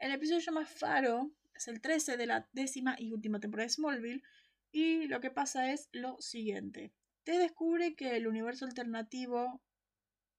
El 0.00 0.10
episodio 0.10 0.40
se 0.40 0.46
llama 0.46 0.66
Faro. 0.66 1.30
Es 1.54 1.68
el 1.68 1.80
13 1.80 2.16
de 2.16 2.26
la 2.26 2.48
décima 2.52 2.96
y 2.98 3.12
última 3.12 3.38
temporada 3.38 3.66
de 3.66 3.74
Smallville. 3.74 4.22
Y 4.72 5.06
lo 5.06 5.20
que 5.20 5.30
pasa 5.30 5.72
es 5.72 5.88
lo 5.92 6.20
siguiente. 6.20 6.92
Te 7.22 7.38
descubre 7.38 7.94
que 7.94 8.16
el 8.16 8.26
universo 8.26 8.64
alternativo 8.64 9.62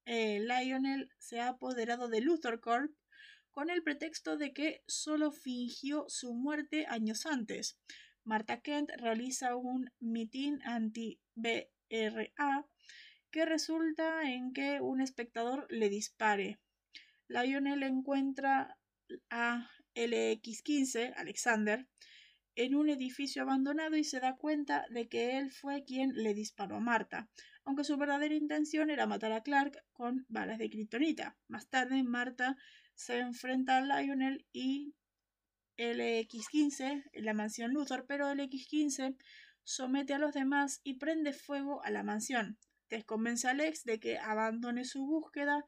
eh, 0.04 0.40
Lionel 0.40 1.08
se 1.18 1.40
ha 1.40 1.48
apoderado 1.48 2.08
de 2.08 2.20
Luthor 2.20 2.60
Corp 2.60 2.92
con 3.52 3.70
el 3.70 3.82
pretexto 3.82 4.36
de 4.36 4.52
que 4.52 4.82
solo 4.86 5.30
fingió 5.30 6.06
su 6.08 6.34
muerte 6.34 6.86
años 6.88 7.26
antes. 7.26 7.78
Marta 8.24 8.60
Kent 8.60 8.90
realiza 8.96 9.56
un 9.56 9.90
mitin 10.00 10.60
anti-BRA 10.62 12.66
que 13.30 13.46
resulta 13.46 14.30
en 14.30 14.52
que 14.52 14.80
un 14.80 15.00
espectador 15.00 15.66
le 15.70 15.88
dispare. 15.88 16.60
Lionel 17.28 17.82
encuentra 17.82 18.78
a 19.30 19.70
LX-15, 19.94 21.14
Alexander, 21.16 21.86
en 22.54 22.74
un 22.74 22.90
edificio 22.90 23.42
abandonado 23.42 23.96
y 23.96 24.04
se 24.04 24.20
da 24.20 24.36
cuenta 24.36 24.84
de 24.90 25.08
que 25.08 25.38
él 25.38 25.50
fue 25.50 25.84
quien 25.84 26.12
le 26.14 26.34
disparó 26.34 26.76
a 26.76 26.80
Marta, 26.80 27.30
aunque 27.64 27.84
su 27.84 27.96
verdadera 27.96 28.34
intención 28.34 28.90
era 28.90 29.06
matar 29.06 29.32
a 29.32 29.42
Clark 29.42 29.82
con 29.92 30.26
balas 30.28 30.58
de 30.58 30.68
kriptonita. 30.68 31.36
Más 31.48 31.68
tarde, 31.68 32.02
Marta 32.02 32.56
se 33.02 33.18
enfrenta 33.18 33.78
a 33.78 33.80
Lionel 33.80 34.46
y 34.52 34.94
LX-15 35.76 37.10
en 37.12 37.24
la 37.24 37.34
mansión 37.34 37.72
Luthor, 37.72 38.06
pero 38.06 38.32
LX-15 38.32 39.16
somete 39.64 40.14
a 40.14 40.18
los 40.18 40.32
demás 40.32 40.80
y 40.84 40.94
prende 40.94 41.32
fuego 41.32 41.82
a 41.82 41.90
la 41.90 42.04
mansión. 42.04 42.58
Tess 42.88 43.04
convence 43.04 43.48
a 43.48 43.54
Lex 43.54 43.84
de 43.84 43.98
que 43.98 44.18
abandone 44.18 44.84
su 44.84 45.04
búsqueda 45.04 45.64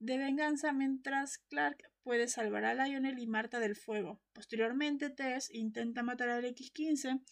de 0.00 0.18
venganza 0.18 0.72
mientras 0.72 1.38
Clark 1.48 1.76
puede 2.02 2.26
salvar 2.26 2.64
a 2.64 2.74
Lionel 2.74 3.20
y 3.20 3.28
Marta 3.28 3.60
del 3.60 3.76
fuego. 3.76 4.20
Posteriormente, 4.32 5.10
Tess 5.10 5.50
intenta 5.52 6.02
matar 6.02 6.30
al 6.30 6.44
X-15, 6.44 7.22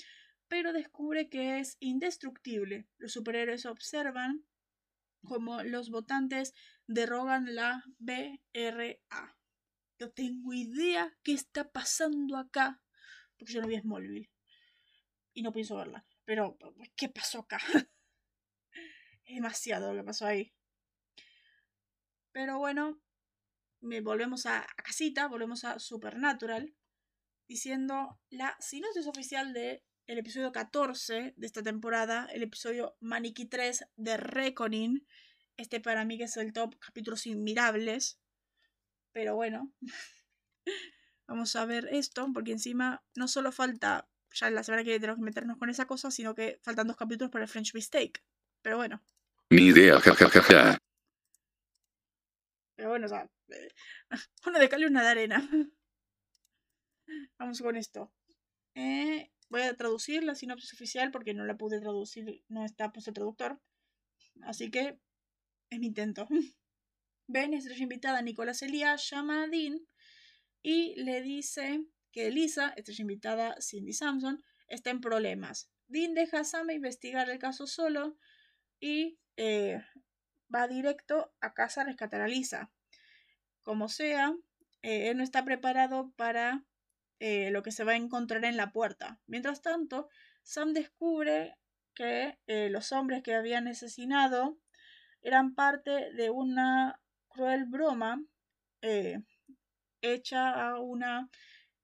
pero 0.46 0.72
descubre 0.72 1.28
que 1.28 1.58
es 1.58 1.76
indestructible. 1.80 2.86
Los 2.98 3.12
superhéroes 3.12 3.66
observan 3.66 4.44
como 5.24 5.62
los 5.64 5.90
votantes 5.90 6.54
derrogan 6.86 7.54
la 7.54 7.82
BRA. 7.98 9.39
No 10.00 10.10
tengo 10.10 10.54
idea 10.54 11.14
qué 11.22 11.32
está 11.32 11.70
pasando 11.70 12.38
acá, 12.38 12.82
porque 13.38 13.52
yo 13.52 13.60
no 13.60 13.68
vi 13.68 13.78
Smallville 13.78 14.30
y 15.34 15.42
no 15.42 15.52
pienso 15.52 15.76
verla. 15.76 16.06
Pero, 16.24 16.56
¿qué 16.96 17.08
pasó 17.08 17.40
acá? 17.40 17.58
es 19.24 19.34
demasiado 19.34 19.92
lo 19.92 20.00
que 20.00 20.06
pasó 20.06 20.26
ahí. 20.26 20.54
Pero 22.32 22.58
bueno, 22.58 23.00
volvemos 23.80 24.46
a, 24.46 24.66
casita, 24.76 25.28
volvemos 25.28 25.64
a 25.64 25.78
Supernatural, 25.78 26.74
diciendo 27.48 28.20
la 28.30 28.56
sinopsis 28.60 29.06
oficial 29.06 29.52
de 29.52 29.84
el 30.06 30.18
episodio 30.18 30.50
14 30.50 31.34
de 31.36 31.46
esta 31.46 31.62
temporada, 31.62 32.26
el 32.32 32.42
episodio 32.42 32.96
Maniki 33.00 33.46
3 33.46 33.84
de 33.96 34.16
Reckoning. 34.16 35.06
Este 35.56 35.80
para 35.80 36.04
mí 36.04 36.16
que 36.16 36.24
es 36.24 36.36
el 36.36 36.52
top 36.52 36.78
capítulos 36.78 37.26
inmirables. 37.26 38.19
Pero 39.12 39.34
bueno, 39.34 39.72
vamos 41.26 41.56
a 41.56 41.64
ver 41.64 41.88
esto, 41.90 42.28
porque 42.32 42.52
encima 42.52 43.02
no 43.16 43.28
solo 43.28 43.52
falta, 43.52 44.08
ya 44.32 44.50
la 44.50 44.62
semana 44.62 44.82
que 44.82 44.90
viene 44.90 45.00
tenemos 45.00 45.18
que 45.18 45.24
meternos 45.24 45.58
con 45.58 45.70
esa 45.70 45.86
cosa, 45.86 46.10
sino 46.10 46.34
que 46.34 46.60
faltan 46.62 46.86
dos 46.86 46.96
capítulos 46.96 47.30
para 47.30 47.44
el 47.44 47.50
French 47.50 47.74
Mistake. 47.74 48.22
Pero 48.62 48.76
bueno. 48.76 49.02
Ni 49.50 49.62
idea, 49.62 49.98
jajajaja. 49.98 50.78
Pero 52.76 52.88
bueno, 52.88 53.06
o 53.06 53.08
sea, 53.08 53.28
eh, 53.48 53.68
una 54.46 54.58
de 54.58 54.68
cal 54.68 54.82
y 54.82 54.86
una 54.86 55.02
de 55.02 55.08
arena. 55.08 55.48
Vamos 57.38 57.60
con 57.60 57.76
esto. 57.76 58.12
Eh, 58.74 59.32
voy 59.48 59.62
a 59.62 59.76
traducir 59.76 60.22
la 60.22 60.34
sinopsis 60.34 60.72
oficial 60.72 61.10
porque 61.10 61.34
no 61.34 61.44
la 61.44 61.56
pude 61.56 61.80
traducir, 61.80 62.44
no 62.48 62.64
está 62.64 62.92
puesto 62.92 63.10
el 63.10 63.14
traductor. 63.14 63.60
Así 64.42 64.70
que 64.70 65.00
es 65.70 65.78
mi 65.78 65.88
intento. 65.88 66.28
Ben, 67.32 67.54
estrella 67.54 67.84
invitada 67.84 68.22
Nicolás 68.22 68.60
Elías, 68.60 69.08
llama 69.08 69.44
a 69.44 69.46
Dean 69.46 69.78
y 70.62 71.00
le 71.00 71.22
dice 71.22 71.84
que 72.10 72.28
Lisa, 72.32 72.70
estrella 72.76 73.02
invitada 73.02 73.56
Cindy 73.60 73.92
Samson, 73.92 74.42
está 74.66 74.90
en 74.90 75.00
problemas. 75.00 75.70
Dean 75.86 76.14
deja 76.14 76.40
a 76.40 76.44
Sam 76.44 76.70
investigar 76.70 77.30
el 77.30 77.38
caso 77.38 77.68
solo 77.68 78.16
y 78.80 79.20
eh, 79.36 79.80
va 80.52 80.66
directo 80.66 81.32
a 81.40 81.54
casa 81.54 81.82
a 81.82 81.84
rescatar 81.84 82.20
a 82.20 82.26
Lisa. 82.26 82.72
Como 83.62 83.88
sea, 83.88 84.34
eh, 84.82 85.10
él 85.10 85.16
no 85.16 85.22
está 85.22 85.44
preparado 85.44 86.12
para 86.16 86.64
eh, 87.20 87.52
lo 87.52 87.62
que 87.62 87.70
se 87.70 87.84
va 87.84 87.92
a 87.92 87.96
encontrar 87.96 88.44
en 88.44 88.56
la 88.56 88.72
puerta. 88.72 89.20
Mientras 89.28 89.62
tanto, 89.62 90.08
Sam 90.42 90.72
descubre 90.72 91.56
que 91.94 92.38
los 92.46 92.90
hombres 92.92 93.22
que 93.22 93.34
habían 93.34 93.68
asesinado 93.68 94.58
eran 95.22 95.54
parte 95.54 96.12
de 96.14 96.30
una 96.30 97.00
cruel 97.30 97.64
broma 97.66 98.22
hecha 100.02 100.70
a 100.70 100.78
una, 100.78 101.30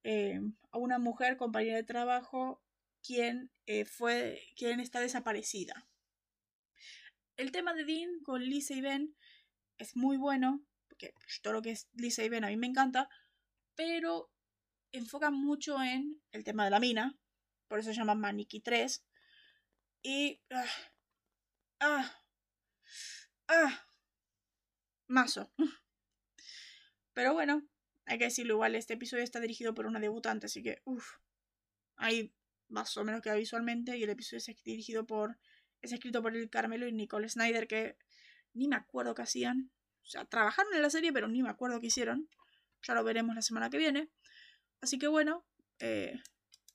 a 0.04 0.78
una 0.78 0.98
mujer 0.98 1.36
compañera 1.36 1.76
de 1.76 1.84
trabajo 1.84 2.62
quien 3.02 3.50
fue 3.90 4.40
quien 4.56 4.80
está 4.80 5.00
desaparecida. 5.00 5.88
El 7.36 7.52
tema 7.52 7.74
de 7.74 7.84
Dean 7.84 8.20
con 8.24 8.42
Lisa 8.42 8.74
y 8.74 8.80
Ben 8.80 9.14
es 9.78 9.94
muy 9.94 10.16
bueno, 10.16 10.64
porque 10.88 11.12
pues, 11.14 11.40
todo 11.42 11.52
lo 11.54 11.62
que 11.62 11.72
es 11.72 11.88
Lisa 11.92 12.24
y 12.24 12.28
Ben 12.28 12.44
a 12.44 12.48
mí 12.48 12.56
me 12.56 12.66
encanta, 12.66 13.08
pero 13.74 14.30
enfoca 14.92 15.30
mucho 15.30 15.82
en 15.82 16.22
el 16.32 16.44
tema 16.44 16.64
de 16.64 16.70
la 16.70 16.80
mina, 16.80 17.18
por 17.68 17.78
eso 17.78 17.90
se 17.90 17.96
llama 17.96 18.14
Maniki 18.14 18.60
3. 18.60 19.04
Y. 20.02 20.40
Ah, 20.50 20.64
ah, 21.80 22.22
ah, 23.48 23.85
mazo. 25.08 25.50
Pero 27.12 27.32
bueno, 27.32 27.66
hay 28.04 28.18
que 28.18 28.24
decirlo 28.24 28.54
igual, 28.54 28.74
este 28.74 28.94
episodio 28.94 29.24
está 29.24 29.40
dirigido 29.40 29.74
por 29.74 29.86
una 29.86 30.00
debutante, 30.00 30.46
así 30.46 30.62
que, 30.62 30.82
uff, 30.84 31.16
ahí 31.96 32.32
más 32.68 32.96
o 32.96 33.04
menos 33.04 33.22
queda 33.22 33.34
visualmente 33.34 33.96
y 33.96 34.02
el 34.02 34.10
episodio 34.10 34.38
es 34.38 34.62
dirigido 34.64 35.06
por 35.06 35.38
es 35.82 35.92
escrito 35.92 36.22
por 36.22 36.36
el 36.36 36.50
Carmelo 36.50 36.86
y 36.86 36.92
Nicole 36.92 37.28
Snyder, 37.28 37.66
que 37.68 37.96
ni 38.54 38.68
me 38.68 38.76
acuerdo 38.76 39.14
qué 39.14 39.22
hacían. 39.22 39.70
O 40.02 40.06
sea, 40.06 40.24
trabajaron 40.24 40.74
en 40.74 40.82
la 40.82 40.90
serie, 40.90 41.12
pero 41.12 41.28
ni 41.28 41.42
me 41.42 41.48
acuerdo 41.48 41.80
qué 41.80 41.86
hicieron. 41.86 42.28
Ya 42.82 42.94
lo 42.94 43.04
veremos 43.04 43.34
la 43.34 43.42
semana 43.42 43.70
que 43.70 43.78
viene. 43.78 44.10
Así 44.80 44.98
que 44.98 45.08
bueno, 45.08 45.44
eh, 45.78 46.20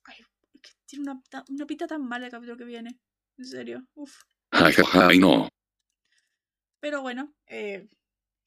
ay, 0.04 0.16
que 0.60 0.70
tiene 0.86 1.10
una, 1.10 1.22
una 1.48 1.66
pita 1.66 1.86
tan 1.86 2.06
mala 2.06 2.26
el 2.26 2.32
capítulo 2.32 2.56
que 2.56 2.64
viene. 2.64 2.98
En 3.38 3.44
serio, 3.44 3.86
uff. 3.94 4.22
Ay, 4.50 5.18
no. 5.18 5.48
Pero 6.80 7.00
bueno, 7.00 7.34
eh, 7.46 7.88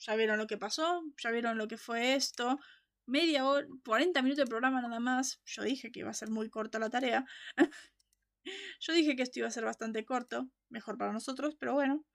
ya 0.05 0.15
vieron 0.15 0.37
lo 0.37 0.47
que 0.47 0.57
pasó, 0.57 1.03
ya 1.21 1.31
vieron 1.31 1.57
lo 1.57 1.67
que 1.67 1.77
fue 1.77 2.15
esto. 2.15 2.59
Media 3.07 3.45
hora, 3.45 3.67
40 3.85 4.21
minutos 4.21 4.45
de 4.45 4.49
programa 4.49 4.81
nada 4.81 4.99
más. 4.99 5.41
Yo 5.45 5.63
dije 5.63 5.91
que 5.91 6.01
iba 6.01 6.09
a 6.09 6.13
ser 6.13 6.29
muy 6.29 6.49
corta 6.49 6.79
la 6.79 6.89
tarea. 6.89 7.25
Yo 8.79 8.93
dije 8.93 9.15
que 9.15 9.23
esto 9.23 9.39
iba 9.39 9.47
a 9.47 9.51
ser 9.51 9.65
bastante 9.65 10.05
corto, 10.05 10.47
mejor 10.69 10.97
para 10.97 11.13
nosotros, 11.13 11.55
pero 11.59 11.73
bueno. 11.73 12.05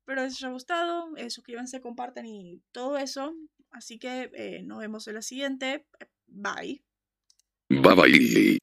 Espero 0.00 0.22
les 0.22 0.36
haya 0.36 0.52
gustado, 0.52 1.16
eh, 1.16 1.30
suscríbanse, 1.30 1.80
compartan 1.80 2.26
y 2.26 2.62
todo 2.72 2.96
eso. 2.98 3.34
Así 3.70 3.98
que 3.98 4.30
eh, 4.34 4.62
nos 4.64 4.78
vemos 4.78 5.06
en 5.08 5.14
la 5.14 5.22
siguiente. 5.22 5.86
Bye. 6.26 6.84
Bye 7.68 7.94
bye. 7.94 8.61